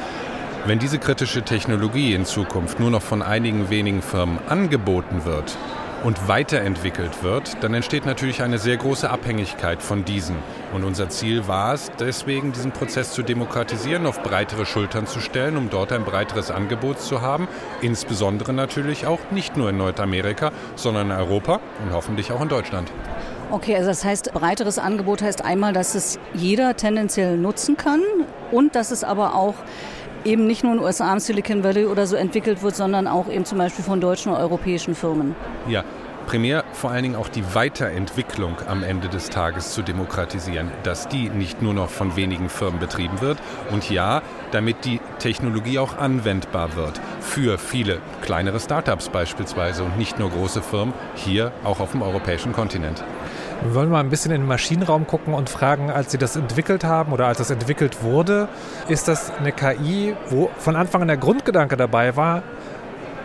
[0.65, 5.57] Wenn diese kritische Technologie in Zukunft nur noch von einigen wenigen Firmen angeboten wird,
[6.07, 10.37] und weiterentwickelt wird, dann entsteht natürlich eine sehr große Abhängigkeit von diesen.
[10.73, 15.57] Und unser Ziel war es, deswegen diesen Prozess zu demokratisieren, auf breitere Schultern zu stellen,
[15.57, 17.49] um dort ein breiteres Angebot zu haben.
[17.81, 22.93] Insbesondere natürlich auch nicht nur in Nordamerika, sondern in Europa und hoffentlich auch in Deutschland.
[23.51, 28.03] Okay, also das heißt, breiteres Angebot heißt einmal, dass es jeder tendenziell nutzen kann
[28.53, 29.55] und dass es aber auch
[30.27, 33.29] eben nicht nur in den USA im Silicon Valley oder so entwickelt wird, sondern auch
[33.31, 35.35] eben zum Beispiel von deutschen oder europäischen Firmen.
[35.69, 35.85] Ja,
[36.27, 41.29] primär vor allen Dingen auch die Weiterentwicklung am Ende des Tages zu demokratisieren, dass die
[41.29, 43.39] nicht nur noch von wenigen Firmen betrieben wird
[43.71, 50.19] und ja, damit die Technologie auch anwendbar wird für viele kleinere Startups beispielsweise und nicht
[50.19, 53.05] nur große Firmen hier auch auf dem europäischen Kontinent.
[53.63, 56.85] Wir wollen mal ein bisschen in den Maschinenraum gucken und fragen, als Sie das entwickelt
[56.85, 58.49] haben oder als das entwickelt wurde,
[58.89, 62.43] ist das eine KI, wo von Anfang an der Grundgedanke dabei war,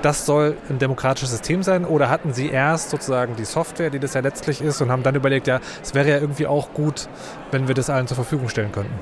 [0.02, 1.86] das soll ein demokratisches System sein?
[1.86, 5.16] Oder hatten Sie erst sozusagen die Software, die das ja letztlich ist, und haben dann
[5.16, 7.08] überlegt, ja, es wäre ja irgendwie auch gut,
[7.52, 8.94] wenn wir das allen zur Verfügung stellen könnten?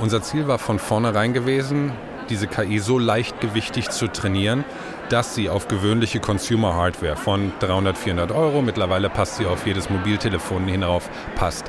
[0.00, 1.92] Unser Ziel war von vornherein gewesen,
[2.28, 4.64] diese KI so leichtgewichtig zu trainieren,
[5.08, 9.90] dass sie auf gewöhnliche Consumer Hardware von 300, 400 Euro, mittlerweile passt sie auf jedes
[9.90, 11.66] Mobiltelefon hinauf, passt.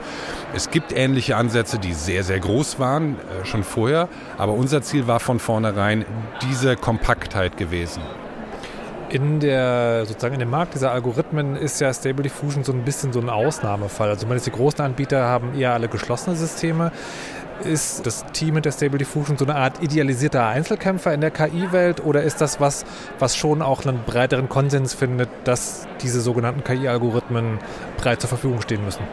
[0.53, 5.07] Es gibt ähnliche Ansätze, die sehr, sehr groß waren, äh, schon vorher, aber unser Ziel
[5.07, 6.05] war von vornherein
[6.41, 8.01] diese Kompaktheit gewesen.
[9.09, 13.13] In der sozusagen in dem Markt dieser Algorithmen ist ja Stable Diffusion so ein bisschen
[13.13, 14.09] so ein Ausnahmefall.
[14.09, 16.91] Also die großen Anbieter haben eher alle geschlossene Systeme.
[17.63, 22.05] Ist das Team mit der Stable Diffusion so eine Art idealisierter Einzelkämpfer in der KI-Welt
[22.05, 22.85] oder ist das was,
[23.19, 27.59] was schon auch einen breiteren Konsens findet, dass diese sogenannten KI-Algorithmen
[27.97, 29.03] breit zur Verfügung stehen müssen?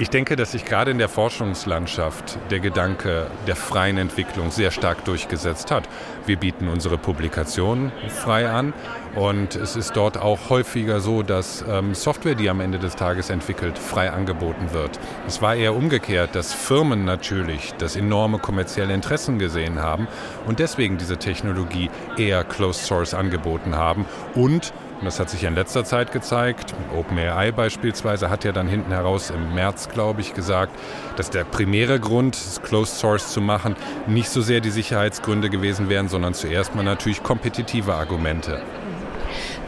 [0.00, 5.04] Ich denke, dass sich gerade in der Forschungslandschaft der Gedanke der freien Entwicklung sehr stark
[5.04, 5.88] durchgesetzt hat.
[6.24, 8.74] Wir bieten unsere Publikationen frei an
[9.16, 13.28] und es ist dort auch häufiger so, dass ähm, Software, die am Ende des Tages
[13.28, 15.00] entwickelt, frei angeboten wird.
[15.26, 20.06] Es war eher umgekehrt, dass Firmen natürlich das enorme kommerzielle Interessen gesehen haben
[20.46, 24.06] und deswegen diese Technologie eher Closed Source angeboten haben
[24.36, 26.74] und Und das hat sich in letzter Zeit gezeigt.
[26.96, 30.72] OpenAI beispielsweise hat ja dann hinten heraus im März, glaube ich, gesagt,
[31.16, 33.76] dass der primäre Grund, Closed Source zu machen,
[34.08, 38.60] nicht so sehr die Sicherheitsgründe gewesen wären, sondern zuerst mal natürlich kompetitive Argumente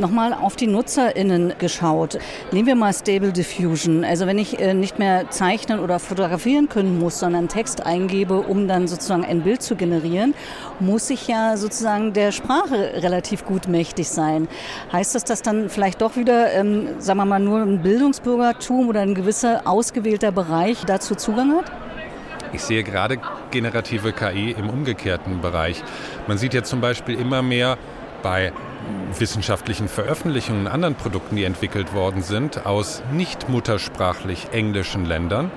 [0.01, 2.19] nochmal auf die NutzerInnen geschaut.
[2.51, 4.05] Nehmen wir mal Stable Diffusion.
[4.05, 8.67] Also wenn ich äh, nicht mehr zeichnen oder fotografieren können muss, sondern Text eingebe, um
[8.67, 10.35] dann sozusagen ein Bild zu generieren,
[10.81, 14.49] muss ich ja sozusagen der Sprache relativ gut mächtig sein.
[14.93, 19.01] Heißt das, dass dann vielleicht doch wieder, ähm, sagen wir mal, nur ein Bildungsbürgertum oder
[19.01, 21.71] ein gewisser ausgewählter Bereich dazu Zugang hat?
[22.53, 23.19] Ich sehe gerade
[23.51, 25.83] generative KI im umgekehrten Bereich.
[26.27, 27.79] Man sieht ja zum Beispiel immer mehr
[28.23, 28.53] bei
[29.19, 35.51] wissenschaftlichen Veröffentlichungen und anderen Produkten, die entwickelt worden sind, aus nicht muttersprachlich englischen Ländern,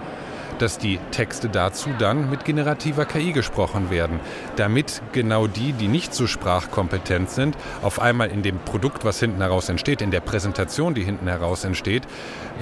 [0.63, 4.21] dass die Texte dazu dann mit generativer KI gesprochen werden,
[4.55, 9.41] damit genau die, die nicht so sprachkompetent sind, auf einmal in dem Produkt, was hinten
[9.41, 12.03] heraus entsteht, in der Präsentation, die hinten heraus entsteht,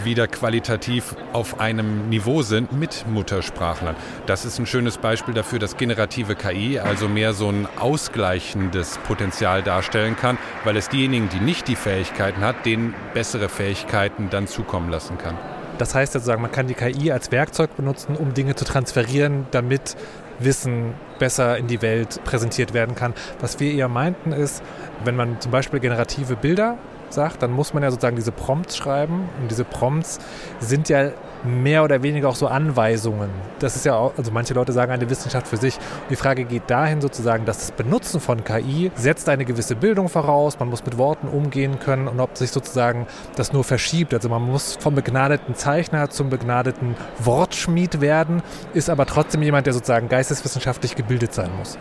[0.04, 3.96] wieder qualitativ auf einem Niveau sind mit Muttersprachlern.
[4.26, 9.62] Das ist ein schönes Beispiel dafür, dass generative KI also mehr so ein ausgleichendes Potenzial
[9.62, 14.90] darstellen kann, weil es diejenigen, die nicht die Fähigkeiten hat, denen bessere Fähigkeiten dann zukommen
[14.90, 15.38] lassen kann.
[15.82, 19.98] Das heißt sozusagen, man kann die KI als Werkzeug benutzen, um Dinge zu transferieren, damit
[20.38, 23.16] Wissen besser in die Welt präsentiert werden kann.
[23.40, 24.62] Was wir eher meinten ist,
[25.06, 26.78] wenn man zum Beispiel generative Bilder
[27.10, 29.28] sagt, dann muss man ja sozusagen diese Prompts schreiben.
[29.42, 30.20] Und diese Prompts
[30.60, 31.14] sind ja
[31.44, 33.30] mehr oder weniger auch so Anweisungen.
[33.60, 35.78] Das ist ja auch, also manche Leute sagen eine Wissenschaft für sich.
[36.10, 40.60] Die Frage geht dahin sozusagen, dass das Benutzen von KI setzt eine gewisse Bildung voraus,
[40.60, 44.14] man muss mit Worten umgehen können und ob sich sozusagen das nur verschiebt.
[44.14, 48.42] Also man muss vom begnadeten Zeichner zum begnadeten Wortschmied werden,
[48.74, 51.78] ist aber trotzdem jemand, der sozusagen geisteswissenschaftlich gebildet sein muss.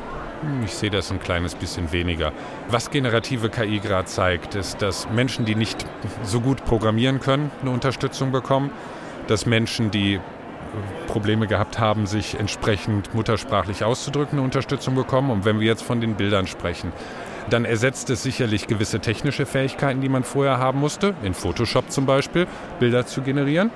[0.65, 2.33] Ich sehe das ein kleines bisschen weniger.
[2.71, 5.85] Was generative KI gerade zeigt, ist, dass Menschen, die nicht
[6.23, 8.71] so gut programmieren können, eine Unterstützung bekommen
[9.31, 10.21] dass Menschen, die
[11.07, 15.31] Probleme gehabt haben, sich entsprechend muttersprachlich auszudrücken, eine Unterstützung bekommen.
[15.31, 16.93] Und wenn wir jetzt von den Bildern sprechen,
[17.49, 22.07] dann ersetzt es sicherlich gewisse technische Fähigkeiten, die man vorher haben musste, in Photoshop zum
[22.07, 22.47] Beispiel,
[22.79, 23.71] Bilder zu generieren.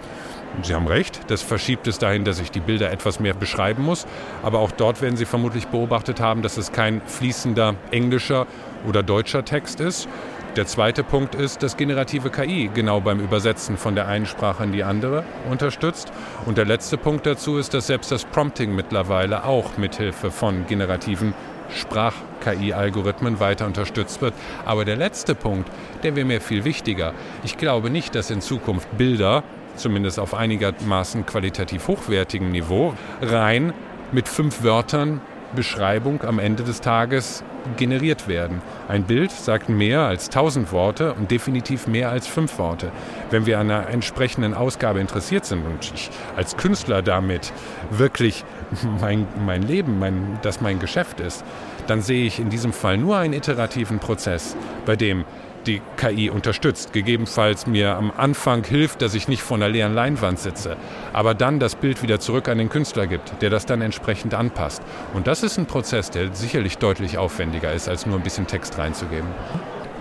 [0.62, 4.06] Sie haben recht, das verschiebt es dahin, dass ich die Bilder etwas mehr beschreiben muss.
[4.42, 8.46] Aber auch dort werden Sie vermutlich beobachtet haben, dass es kein fließender englischer
[8.86, 10.08] oder deutscher Text ist,
[10.56, 14.70] der zweite Punkt ist, dass generative KI genau beim Übersetzen von der einen Sprache in
[14.70, 16.12] die andere unterstützt.
[16.46, 21.34] Und der letzte Punkt dazu ist, dass selbst das Prompting mittlerweile auch mithilfe von generativen
[21.70, 24.32] Sprach-KI-Algorithmen weiter unterstützt wird.
[24.64, 25.68] Aber der letzte Punkt,
[26.04, 27.14] der wäre mir viel wichtiger.
[27.42, 29.42] Ich glaube nicht, dass in Zukunft Bilder,
[29.76, 33.72] zumindest auf einigermaßen qualitativ hochwertigem Niveau, rein
[34.12, 35.20] mit fünf Wörtern
[35.54, 37.44] Beschreibung am Ende des Tages
[37.76, 38.60] generiert werden.
[38.88, 42.92] Ein Bild sagt mehr als tausend Worte und definitiv mehr als fünf Worte.
[43.30, 47.52] Wenn wir an einer entsprechenden Ausgabe interessiert sind und ich als Künstler damit
[47.90, 48.44] wirklich
[49.00, 51.44] mein, mein Leben, mein, das mein Geschäft ist,
[51.86, 54.56] dann sehe ich in diesem Fall nur einen iterativen Prozess,
[54.86, 55.24] bei dem
[55.66, 60.38] die KI unterstützt, gegebenenfalls mir am Anfang hilft, dass ich nicht vor einer leeren Leinwand
[60.38, 60.76] sitze,
[61.12, 64.82] aber dann das Bild wieder zurück an den Künstler gibt, der das dann entsprechend anpasst.
[65.12, 68.78] Und das ist ein Prozess, der sicherlich deutlich aufwendiger ist, als nur ein bisschen Text
[68.78, 69.28] reinzugeben.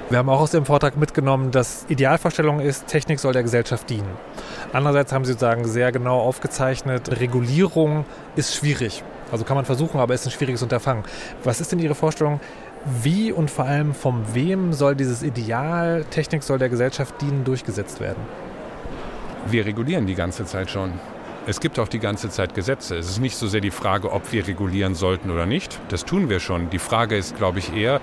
[0.09, 4.09] Wir haben auch aus dem Vortrag mitgenommen, dass Idealvorstellung ist, Technik soll der Gesellschaft dienen.
[4.73, 9.03] Andererseits haben Sie sozusagen sehr genau aufgezeichnet, Regulierung ist schwierig.
[9.31, 11.03] Also kann man versuchen, aber ist ein schwieriges Unterfangen.
[11.43, 12.39] Was ist denn Ihre Vorstellung?
[12.85, 18.01] Wie und vor allem von wem soll dieses Ideal, Technik soll der Gesellschaft dienen, durchgesetzt
[18.01, 18.21] werden?
[19.47, 20.91] Wir regulieren die ganze Zeit schon.
[21.45, 22.97] Es gibt auch die ganze Zeit Gesetze.
[22.97, 25.79] Es ist nicht so sehr die Frage, ob wir regulieren sollten oder nicht.
[25.89, 26.69] Das tun wir schon.
[26.69, 28.01] Die Frage ist, glaube ich, eher,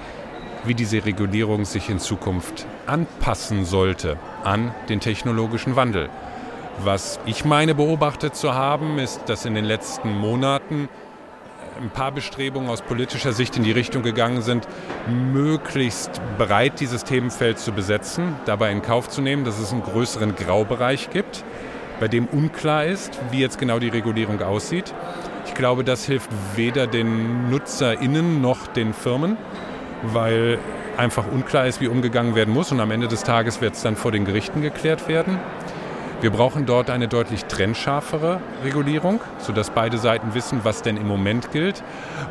[0.64, 6.08] wie diese Regulierung sich in Zukunft anpassen sollte an den technologischen Wandel.
[6.84, 10.88] Was ich meine beobachtet zu haben, ist, dass in den letzten Monaten
[11.80, 14.68] ein paar Bestrebungen aus politischer Sicht in die Richtung gegangen sind,
[15.08, 20.36] möglichst breit dieses Themenfeld zu besetzen, dabei in Kauf zu nehmen, dass es einen größeren
[20.36, 21.44] Graubereich gibt,
[21.98, 24.94] bei dem unklar ist, wie jetzt genau die Regulierung aussieht.
[25.46, 29.36] Ich glaube, das hilft weder den NutzerInnen noch den Firmen,
[30.02, 30.58] weil
[30.96, 33.96] einfach unklar ist, wie umgegangen werden muss und am Ende des Tages wird es dann
[33.96, 35.38] vor den Gerichten geklärt werden.
[36.20, 41.50] Wir brauchen dort eine deutlich trennscharfere Regulierung, sodass beide Seiten wissen, was denn im Moment
[41.50, 41.82] gilt,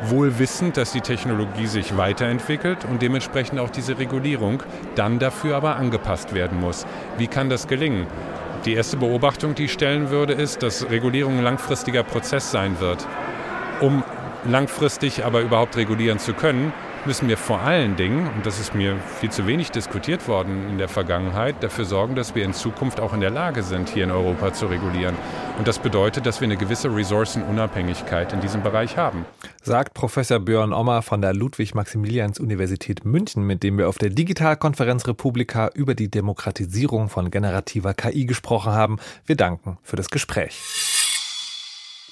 [0.04, 4.62] wohl wissend, dass die Technologie sich weiterentwickelt und dementsprechend auch diese Regulierung
[4.94, 6.86] dann dafür aber angepasst werden muss.
[7.18, 8.06] Wie kann das gelingen?
[8.64, 13.04] Die erste Beobachtung, die ich stellen würde, ist, dass Regulierung ein langfristiger Prozess sein wird.
[13.80, 14.04] Um
[14.44, 16.72] langfristig aber überhaupt regulieren zu können,
[17.06, 20.78] müssen wir vor allen Dingen, und das ist mir viel zu wenig diskutiert worden in
[20.78, 24.10] der Vergangenheit, dafür sorgen, dass wir in Zukunft auch in der Lage sind, hier in
[24.10, 25.16] Europa zu regulieren.
[25.58, 29.24] Und das bedeutet, dass wir eine gewisse Ressourcenunabhängigkeit in diesem Bereich haben.
[29.62, 35.70] Sagt Professor Björn Ommer von der Ludwig-Maximilians-Universität München, mit dem wir auf der Digitalkonferenz Republika
[35.74, 38.98] über die Demokratisierung von generativer KI gesprochen haben.
[39.26, 40.89] Wir danken für das Gespräch.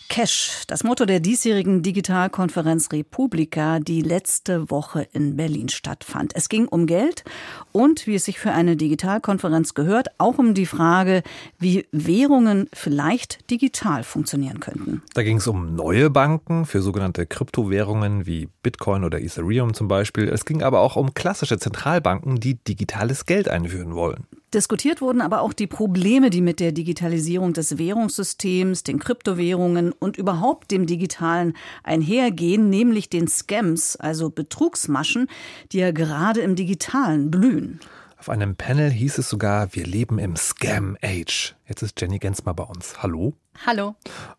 [0.08, 6.34] Cash, das Motto der diesjährigen Digitalkonferenz Republika, die letzte Woche in Berlin stattfand.
[6.34, 7.24] Es ging um Geld
[7.72, 11.22] und, wie es sich für eine Digitalkonferenz gehört, auch um die Frage,
[11.58, 15.02] wie Währungen vielleicht digital funktionieren könnten.
[15.12, 20.28] Da ging es um neue Banken für sogenannte Kryptowährungen wie Bitcoin oder Ethereum zum Beispiel.
[20.28, 24.26] Es ging aber auch um klassische Zentralbanken, die digitales Geld einführen wollen.
[24.54, 30.16] Diskutiert wurden aber auch die Probleme, die mit der Digitalisierung des Währungssystems, den Kryptowährungen und
[30.16, 35.28] überhaupt dem Digitalen einhergehen, nämlich den Scams, also Betrugsmaschen,
[35.72, 37.80] die ja gerade im Digitalen blühen.
[38.18, 41.54] Auf einem Panel hieß es sogar, wir leben im Scam Age.
[41.68, 43.02] Jetzt ist Jenny Gensmer bei uns.
[43.02, 43.34] Hallo.
[43.66, 43.96] Hallo.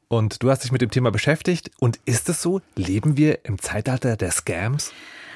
[0.07, 1.71] Und du hast dich mit dem Thema beschäftigt.
[1.79, 2.61] Und ist es so?
[2.75, 4.91] Leben wir im Zeitalter der Scams?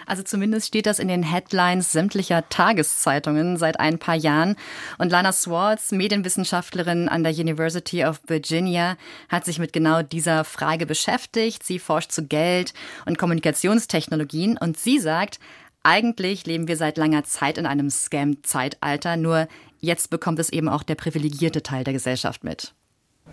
[0.05, 4.55] Also zumindest steht das in den Headlines sämtlicher Tageszeitungen seit ein paar Jahren.
[4.97, 8.97] Und Lana Swartz, Medienwissenschaftlerin an der University of Virginia,
[9.29, 11.63] hat sich mit genau dieser Frage beschäftigt.
[11.63, 12.73] Sie forscht zu Geld
[13.05, 15.39] und Kommunikationstechnologien und sie sagt,
[15.83, 19.47] eigentlich leben wir seit langer Zeit in einem Scam-Zeitalter, nur
[19.81, 22.73] jetzt bekommt es eben auch der privilegierte Teil der Gesellschaft mit.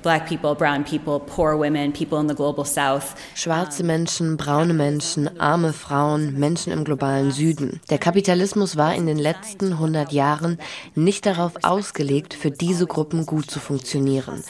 [0.03, 3.15] Black people, brown people, poor women, people in the global south.
[3.35, 7.81] Schwarze Menschen, braune Menschen, arme Frauen, Menschen im globalen Süden.
[7.91, 10.59] Der Kapitalismus war in den letzten 100 Jahren
[10.95, 14.43] nicht darauf ausgelegt, für diese Gruppen gut zu funktionieren.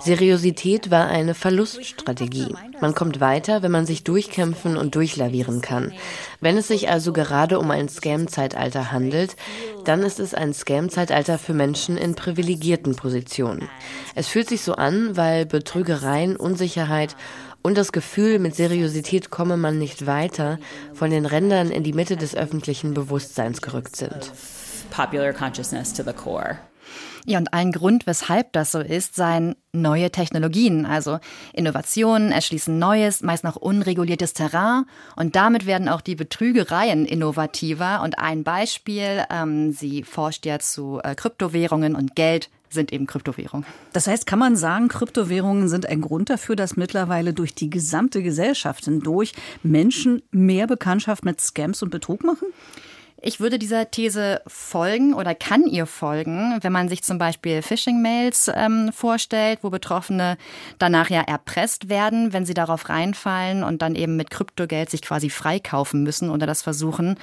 [0.00, 2.54] Seriosität war eine Verluststrategie.
[2.80, 5.92] Man kommt weiter, wenn man sich durchkämpfen und durchlavieren kann.
[6.40, 9.36] Wenn es sich also gerade um ein Scam-Zeitalter handelt,
[9.84, 13.68] dann ist es ein Scam-Zeitalter für Menschen in privilegierten Positionen.
[14.14, 17.16] Es fühlt sich so an, weil Betrügereien, Unsicherheit
[17.62, 20.58] und das Gefühl, mit Seriosität komme man nicht weiter,
[20.94, 24.32] von den Rändern in die Mitte des öffentlichen Bewusstseins gerückt sind.
[24.90, 26.58] Popular consciousness to the core.
[27.28, 30.86] Ja, und ein Grund, weshalb das so ist, seien neue Technologien.
[30.86, 31.18] Also
[31.52, 34.84] Innovationen erschließen neues, meist noch unreguliertes Terrain
[35.16, 38.00] und damit werden auch die Betrügereien innovativer.
[38.02, 43.66] Und ein Beispiel, ähm, sie forscht ja zu äh, Kryptowährungen und Geld sind eben Kryptowährungen.
[43.92, 48.22] Das heißt, kann man sagen, Kryptowährungen sind ein Grund dafür, dass mittlerweile durch die gesamte
[48.22, 49.32] Gesellschaft hindurch
[49.64, 52.46] Menschen mehr Bekanntschaft mit Scams und Betrug machen?
[53.26, 58.52] Ich würde dieser These folgen oder kann ihr folgen, wenn man sich zum Beispiel Phishing-Mails
[58.54, 60.38] ähm, vorstellt, wo Betroffene
[60.78, 65.28] danach ja erpresst werden, wenn sie darauf reinfallen und dann eben mit Kryptogeld sich quasi
[65.28, 67.18] freikaufen müssen oder das versuchen.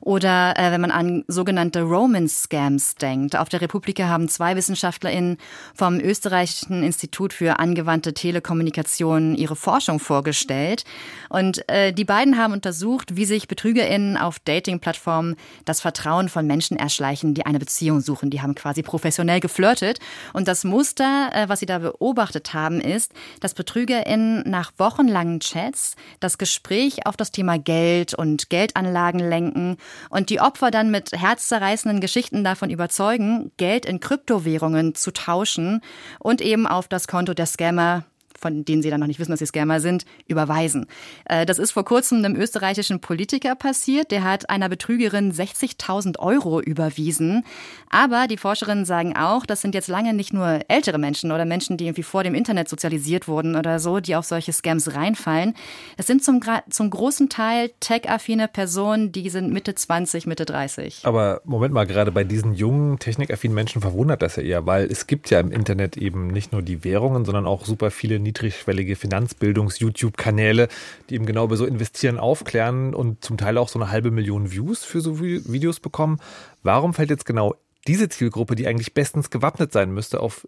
[0.00, 3.36] Oder äh, wenn man an sogenannte Roman-Scams denkt.
[3.36, 5.38] Auf der Republika haben zwei WissenschaftlerInnen
[5.72, 10.82] vom Österreichischen Institut für angewandte Telekommunikation ihre Forschung vorgestellt.
[11.28, 16.76] Und äh, die beiden haben untersucht, wie sich BetrügerInnen auf Dating-Plattformen das Vertrauen von Menschen
[16.76, 18.30] erschleichen, die eine Beziehung suchen.
[18.30, 19.98] Die haben quasi professionell geflirtet.
[20.32, 25.96] Und das Muster, äh, was sie da beobachtet haben, ist, dass BetrügerInnen nach wochenlangen Chats
[26.20, 29.76] das Gespräch auf das Thema Geld und Geldanlagen lenken
[30.10, 35.80] und die Opfer dann mit herzzerreißenden Geschichten davon überzeugen, Geld in Kryptowährungen zu tauschen
[36.18, 38.04] und eben auf das Konto der Scammer
[38.44, 40.84] von denen sie dann noch nicht wissen, dass sie Scammer sind, überweisen.
[41.24, 44.10] Äh, das ist vor kurzem einem österreichischen Politiker passiert.
[44.10, 47.42] Der hat einer Betrügerin 60.000 Euro überwiesen.
[47.88, 51.78] Aber die Forscherinnen sagen auch, das sind jetzt lange nicht nur ältere Menschen oder Menschen,
[51.78, 55.54] die irgendwie vor dem Internet sozialisiert wurden oder so, die auf solche Scams reinfallen.
[55.96, 61.00] Es sind zum, zum großen Teil tech-affine Personen, die sind Mitte 20, Mitte 30.
[61.04, 65.06] Aber Moment mal, gerade bei diesen jungen, technikaffinen Menschen verwundert das ja eher, weil es
[65.06, 70.68] gibt ja im Internet eben nicht nur die Währungen, sondern auch super viele niedrigschwellige Finanzbildungs-YouTube-Kanäle,
[71.08, 74.50] die eben genau über so Investieren aufklären und zum Teil auch so eine halbe Million
[74.50, 76.18] Views für so Videos bekommen.
[76.62, 77.54] Warum fällt jetzt genau
[77.86, 80.46] diese Zielgruppe, die eigentlich bestens gewappnet sein müsste, auf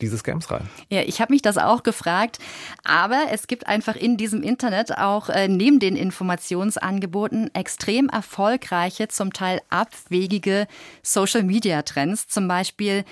[0.00, 0.68] diese Scams rein?
[0.88, 2.38] Ja, ich habe mich das auch gefragt.
[2.82, 9.32] Aber es gibt einfach in diesem Internet auch äh, neben den Informationsangeboten extrem erfolgreiche, zum
[9.32, 10.66] Teil abwegige
[11.02, 12.26] Social-Media-Trends.
[12.26, 13.04] Zum Beispiel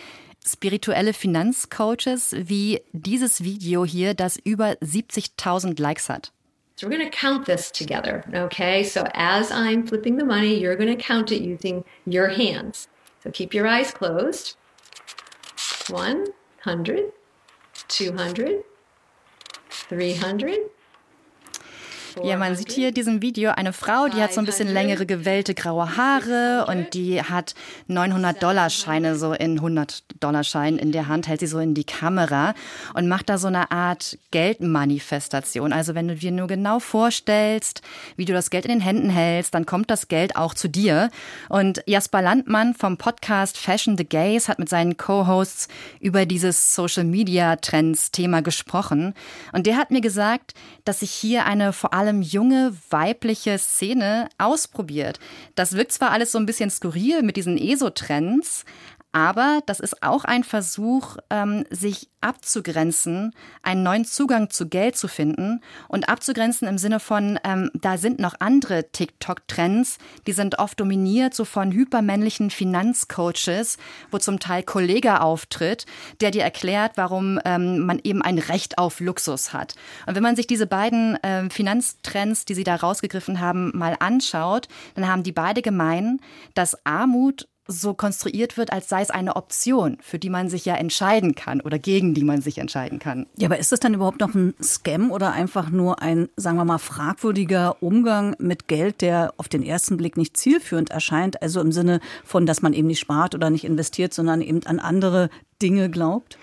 [0.44, 6.32] spirituelle Finanzcoaches wie dieses Video hier, das über 70.000 Likes hat.
[6.76, 8.82] So we're going to count this together, okay?
[8.82, 12.88] So as I'm flipping the money, you're going to count it using your hands.
[13.22, 14.56] So keep your eyes closed.
[15.90, 17.12] 100,
[17.88, 18.64] 200,
[19.68, 20.58] 300.
[22.22, 25.06] Ja, man sieht hier in diesem Video eine Frau, die hat so ein bisschen längere
[25.06, 27.54] gewellte graue Haare und die hat
[27.86, 31.74] 900 Dollar Scheine so in 100 Dollar Scheinen in der Hand, hält sie so in
[31.74, 32.54] die Kamera
[32.94, 35.72] und macht da so eine Art Geldmanifestation.
[35.72, 37.82] Also wenn du dir nur genau vorstellst,
[38.16, 41.10] wie du das Geld in den Händen hältst, dann kommt das Geld auch zu dir.
[41.48, 45.68] Und Jasper Landmann vom Podcast Fashion the Gays hat mit seinen Co-Hosts
[46.00, 49.14] über dieses Social Media Trends Thema gesprochen.
[49.52, 50.54] Und der hat mir gesagt,
[50.84, 55.18] dass sich hier eine vor allem junge weibliche Szene ausprobiert.
[55.54, 58.64] Das wirkt zwar alles so ein bisschen skurril mit diesen ESO-Trends,
[59.12, 63.32] aber das ist auch ein Versuch, ähm, sich abzugrenzen,
[63.62, 68.20] einen neuen Zugang zu Geld zu finden und abzugrenzen im Sinne von, ähm, da sind
[68.20, 73.78] noch andere TikTok-Trends, die sind oft dominiert so von hypermännlichen Finanzcoaches,
[74.10, 75.86] wo zum Teil Kollege auftritt,
[76.20, 79.74] der dir erklärt, warum ähm, man eben ein Recht auf Luxus hat.
[80.06, 81.18] Und wenn man sich diese beiden
[81.50, 86.20] Finanztrends, die sie da rausgegriffen haben, mal anschaut, dann haben die beide gemein,
[86.54, 90.74] dass Armut so konstruiert wird, als sei es eine Option, für die man sich ja
[90.74, 93.26] entscheiden kann oder gegen die man sich entscheiden kann.
[93.36, 96.64] Ja, aber ist das dann überhaupt noch ein Scam oder einfach nur ein, sagen wir
[96.64, 101.42] mal, fragwürdiger Umgang mit Geld, der auf den ersten Blick nicht zielführend erscheint?
[101.42, 104.80] Also im Sinne von, dass man eben nicht spart oder nicht investiert, sondern eben an
[104.80, 105.30] andere
[105.62, 106.38] Dinge glaubt?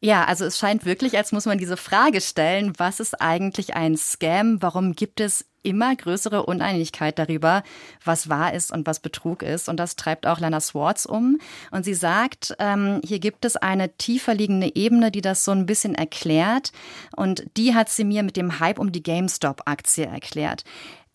[0.00, 3.96] Ja, also es scheint wirklich, als muss man diese Frage stellen, was ist eigentlich ein
[3.96, 4.62] Scam?
[4.62, 7.62] Warum gibt es immer größere Uneinigkeit darüber,
[8.04, 9.68] was wahr ist und was Betrug ist.
[9.68, 11.38] Und das treibt auch Lana Swartz um.
[11.70, 15.66] Und sie sagt, ähm, hier gibt es eine tiefer liegende Ebene, die das so ein
[15.66, 16.72] bisschen erklärt.
[17.16, 20.64] Und die hat sie mir mit dem Hype um die GameStop-Aktie erklärt.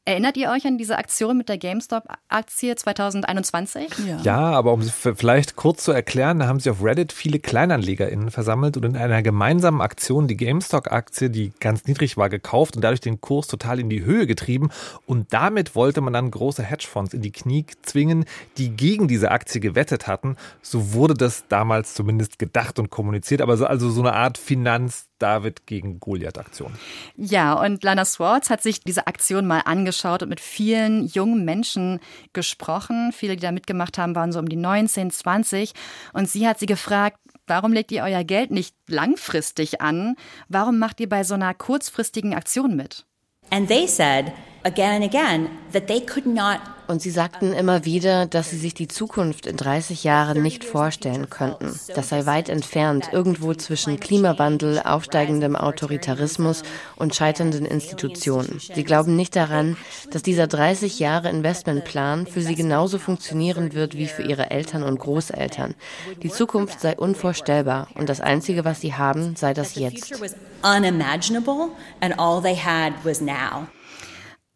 [0.06, 3.88] Erinnert ihr euch an diese Aktion mit der GameStop-Aktie 2021?
[4.06, 4.18] Ja.
[4.18, 8.30] ja, aber um sie vielleicht kurz zu erklären, da haben sich auf Reddit viele KleinanlegerInnen
[8.30, 13.00] versammelt und in einer gemeinsamen Aktion die GameStop-Aktie, die ganz niedrig war, gekauft und dadurch
[13.00, 14.72] den Kurs total in die Höhe getrieben.
[15.06, 18.26] Und damit wollte man dann große Hedgefonds in die Knie zwingen,
[18.58, 20.36] die gegen diese Aktie gewettet hatten.
[20.62, 25.08] So wurde das damals zumindest gedacht und kommuniziert, aber so, also so eine Art Finanz-
[25.24, 26.74] David gegen Goliath-Aktion.
[27.16, 32.02] Ja, und Lana Swartz hat sich diese Aktion mal angeschaut und mit vielen jungen Menschen
[32.34, 33.14] gesprochen.
[33.14, 35.72] Viele, die da mitgemacht haben, waren so um die 19, 20.
[36.12, 40.18] Und sie hat sie gefragt, warum legt ihr euer Geld nicht langfristig an?
[40.50, 43.06] Warum macht ihr bei so einer kurzfristigen Aktion mit?
[43.50, 44.34] And they said
[44.64, 48.74] again and again that they could not und sie sagten immer wieder, dass sie sich
[48.74, 51.80] die Zukunft in 30 Jahren nicht vorstellen könnten.
[51.96, 56.64] Das sei weit entfernt, irgendwo zwischen Klimawandel, aufsteigendem Autoritarismus
[56.96, 58.60] und scheiternden Institutionen.
[58.60, 59.78] Sie glauben nicht daran,
[60.12, 65.00] dass dieser 30 Jahre Investmentplan für sie genauso funktionieren wird wie für ihre Eltern und
[65.00, 65.76] Großeltern.
[66.22, 70.22] Die Zukunft sei unvorstellbar und das Einzige, was sie haben, sei das Jetzt.
[70.64, 71.70] Unimaginable
[72.02, 73.68] and all they had was now.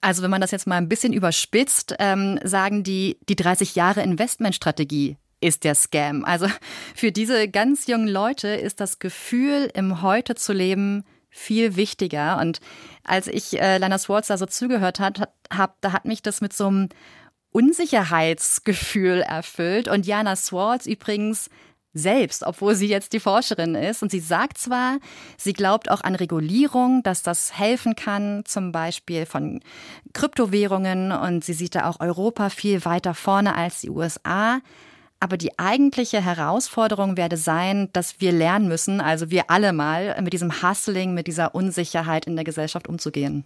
[0.01, 4.01] Also wenn man das jetzt mal ein bisschen überspitzt, ähm, sagen die, die 30 Jahre
[4.01, 6.25] Investmentstrategie ist der Scam.
[6.25, 6.47] Also
[6.95, 12.39] für diese ganz jungen Leute ist das Gefühl, im Heute zu leben, viel wichtiger.
[12.39, 12.59] Und
[13.03, 16.53] als ich äh, Lana Swartz da so zugehört hat, hab, da hat mich das mit
[16.53, 16.89] so einem
[17.51, 19.87] Unsicherheitsgefühl erfüllt.
[19.87, 21.49] Und Jana Swartz übrigens
[21.97, 24.03] selbst, obwohl sie jetzt die Forscherin ist.
[24.03, 24.97] Und sie sagt zwar,
[25.37, 29.61] sie glaubt auch an Regulierung, dass das helfen kann, zum Beispiel von
[30.13, 31.11] Kryptowährungen.
[31.11, 34.59] Und sie sieht da auch Europa viel weiter vorne als die USA.
[35.19, 40.33] Aber die eigentliche Herausforderung werde sein, dass wir lernen müssen, also wir alle mal, mit
[40.33, 43.43] diesem Hustling, mit dieser Unsicherheit in der Gesellschaft umzugehen.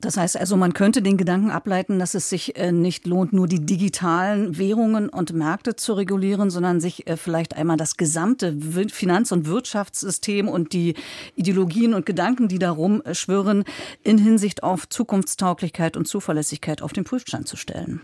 [0.00, 3.46] Das heißt also, man könnte den Gedanken ableiten, dass es sich äh, nicht lohnt, nur
[3.46, 8.54] die digitalen Währungen und Märkte zu regulieren, sondern sich äh, vielleicht einmal das gesamte
[8.90, 10.94] Finanz- und Wirtschaftssystem und die
[11.36, 13.64] Ideologien und Gedanken, die darum äh, schwirren,
[14.02, 18.02] in Hinsicht auf Zukunftstauglichkeit und Zuverlässigkeit auf den Prüfstand zu stellen.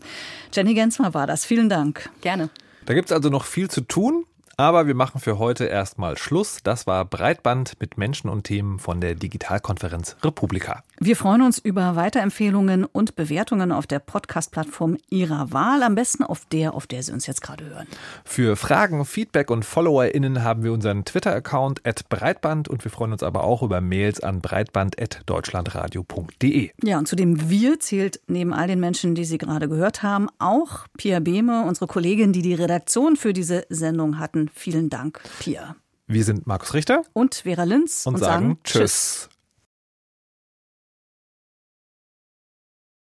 [0.53, 1.45] Jenny Gensmer war das.
[1.45, 2.09] Vielen Dank.
[2.21, 2.51] Gerne.
[2.87, 4.25] Da gibt es also noch viel zu tun.
[4.57, 6.59] Aber wir machen für heute erstmal Schluss.
[6.63, 10.85] Das war Breitband mit Menschen und Themen von der Digitalkonferenz Republika.
[11.03, 16.45] Wir freuen uns über Weiterempfehlungen und Bewertungen auf der Podcast-Plattform Ihrer Wahl, am besten auf
[16.53, 17.87] der, auf der Sie uns jetzt gerade hören.
[18.23, 23.23] Für Fragen, Feedback und FollowerInnen haben wir unseren Twitter-Account at Breitband und wir freuen uns
[23.23, 26.71] aber auch über Mails an breitband.deutschlandradio.de.
[26.83, 30.29] Ja, und zu dem Wir zählt neben all den Menschen, die Sie gerade gehört haben,
[30.39, 34.51] auch Pia Behme, unsere Kollegin, die die Redaktion für diese Sendung hatten.
[34.53, 35.77] Vielen Dank, Pia.
[36.07, 39.31] Wir sind Markus Richter und Vera Linz und, und sagen, sagen Tschüss.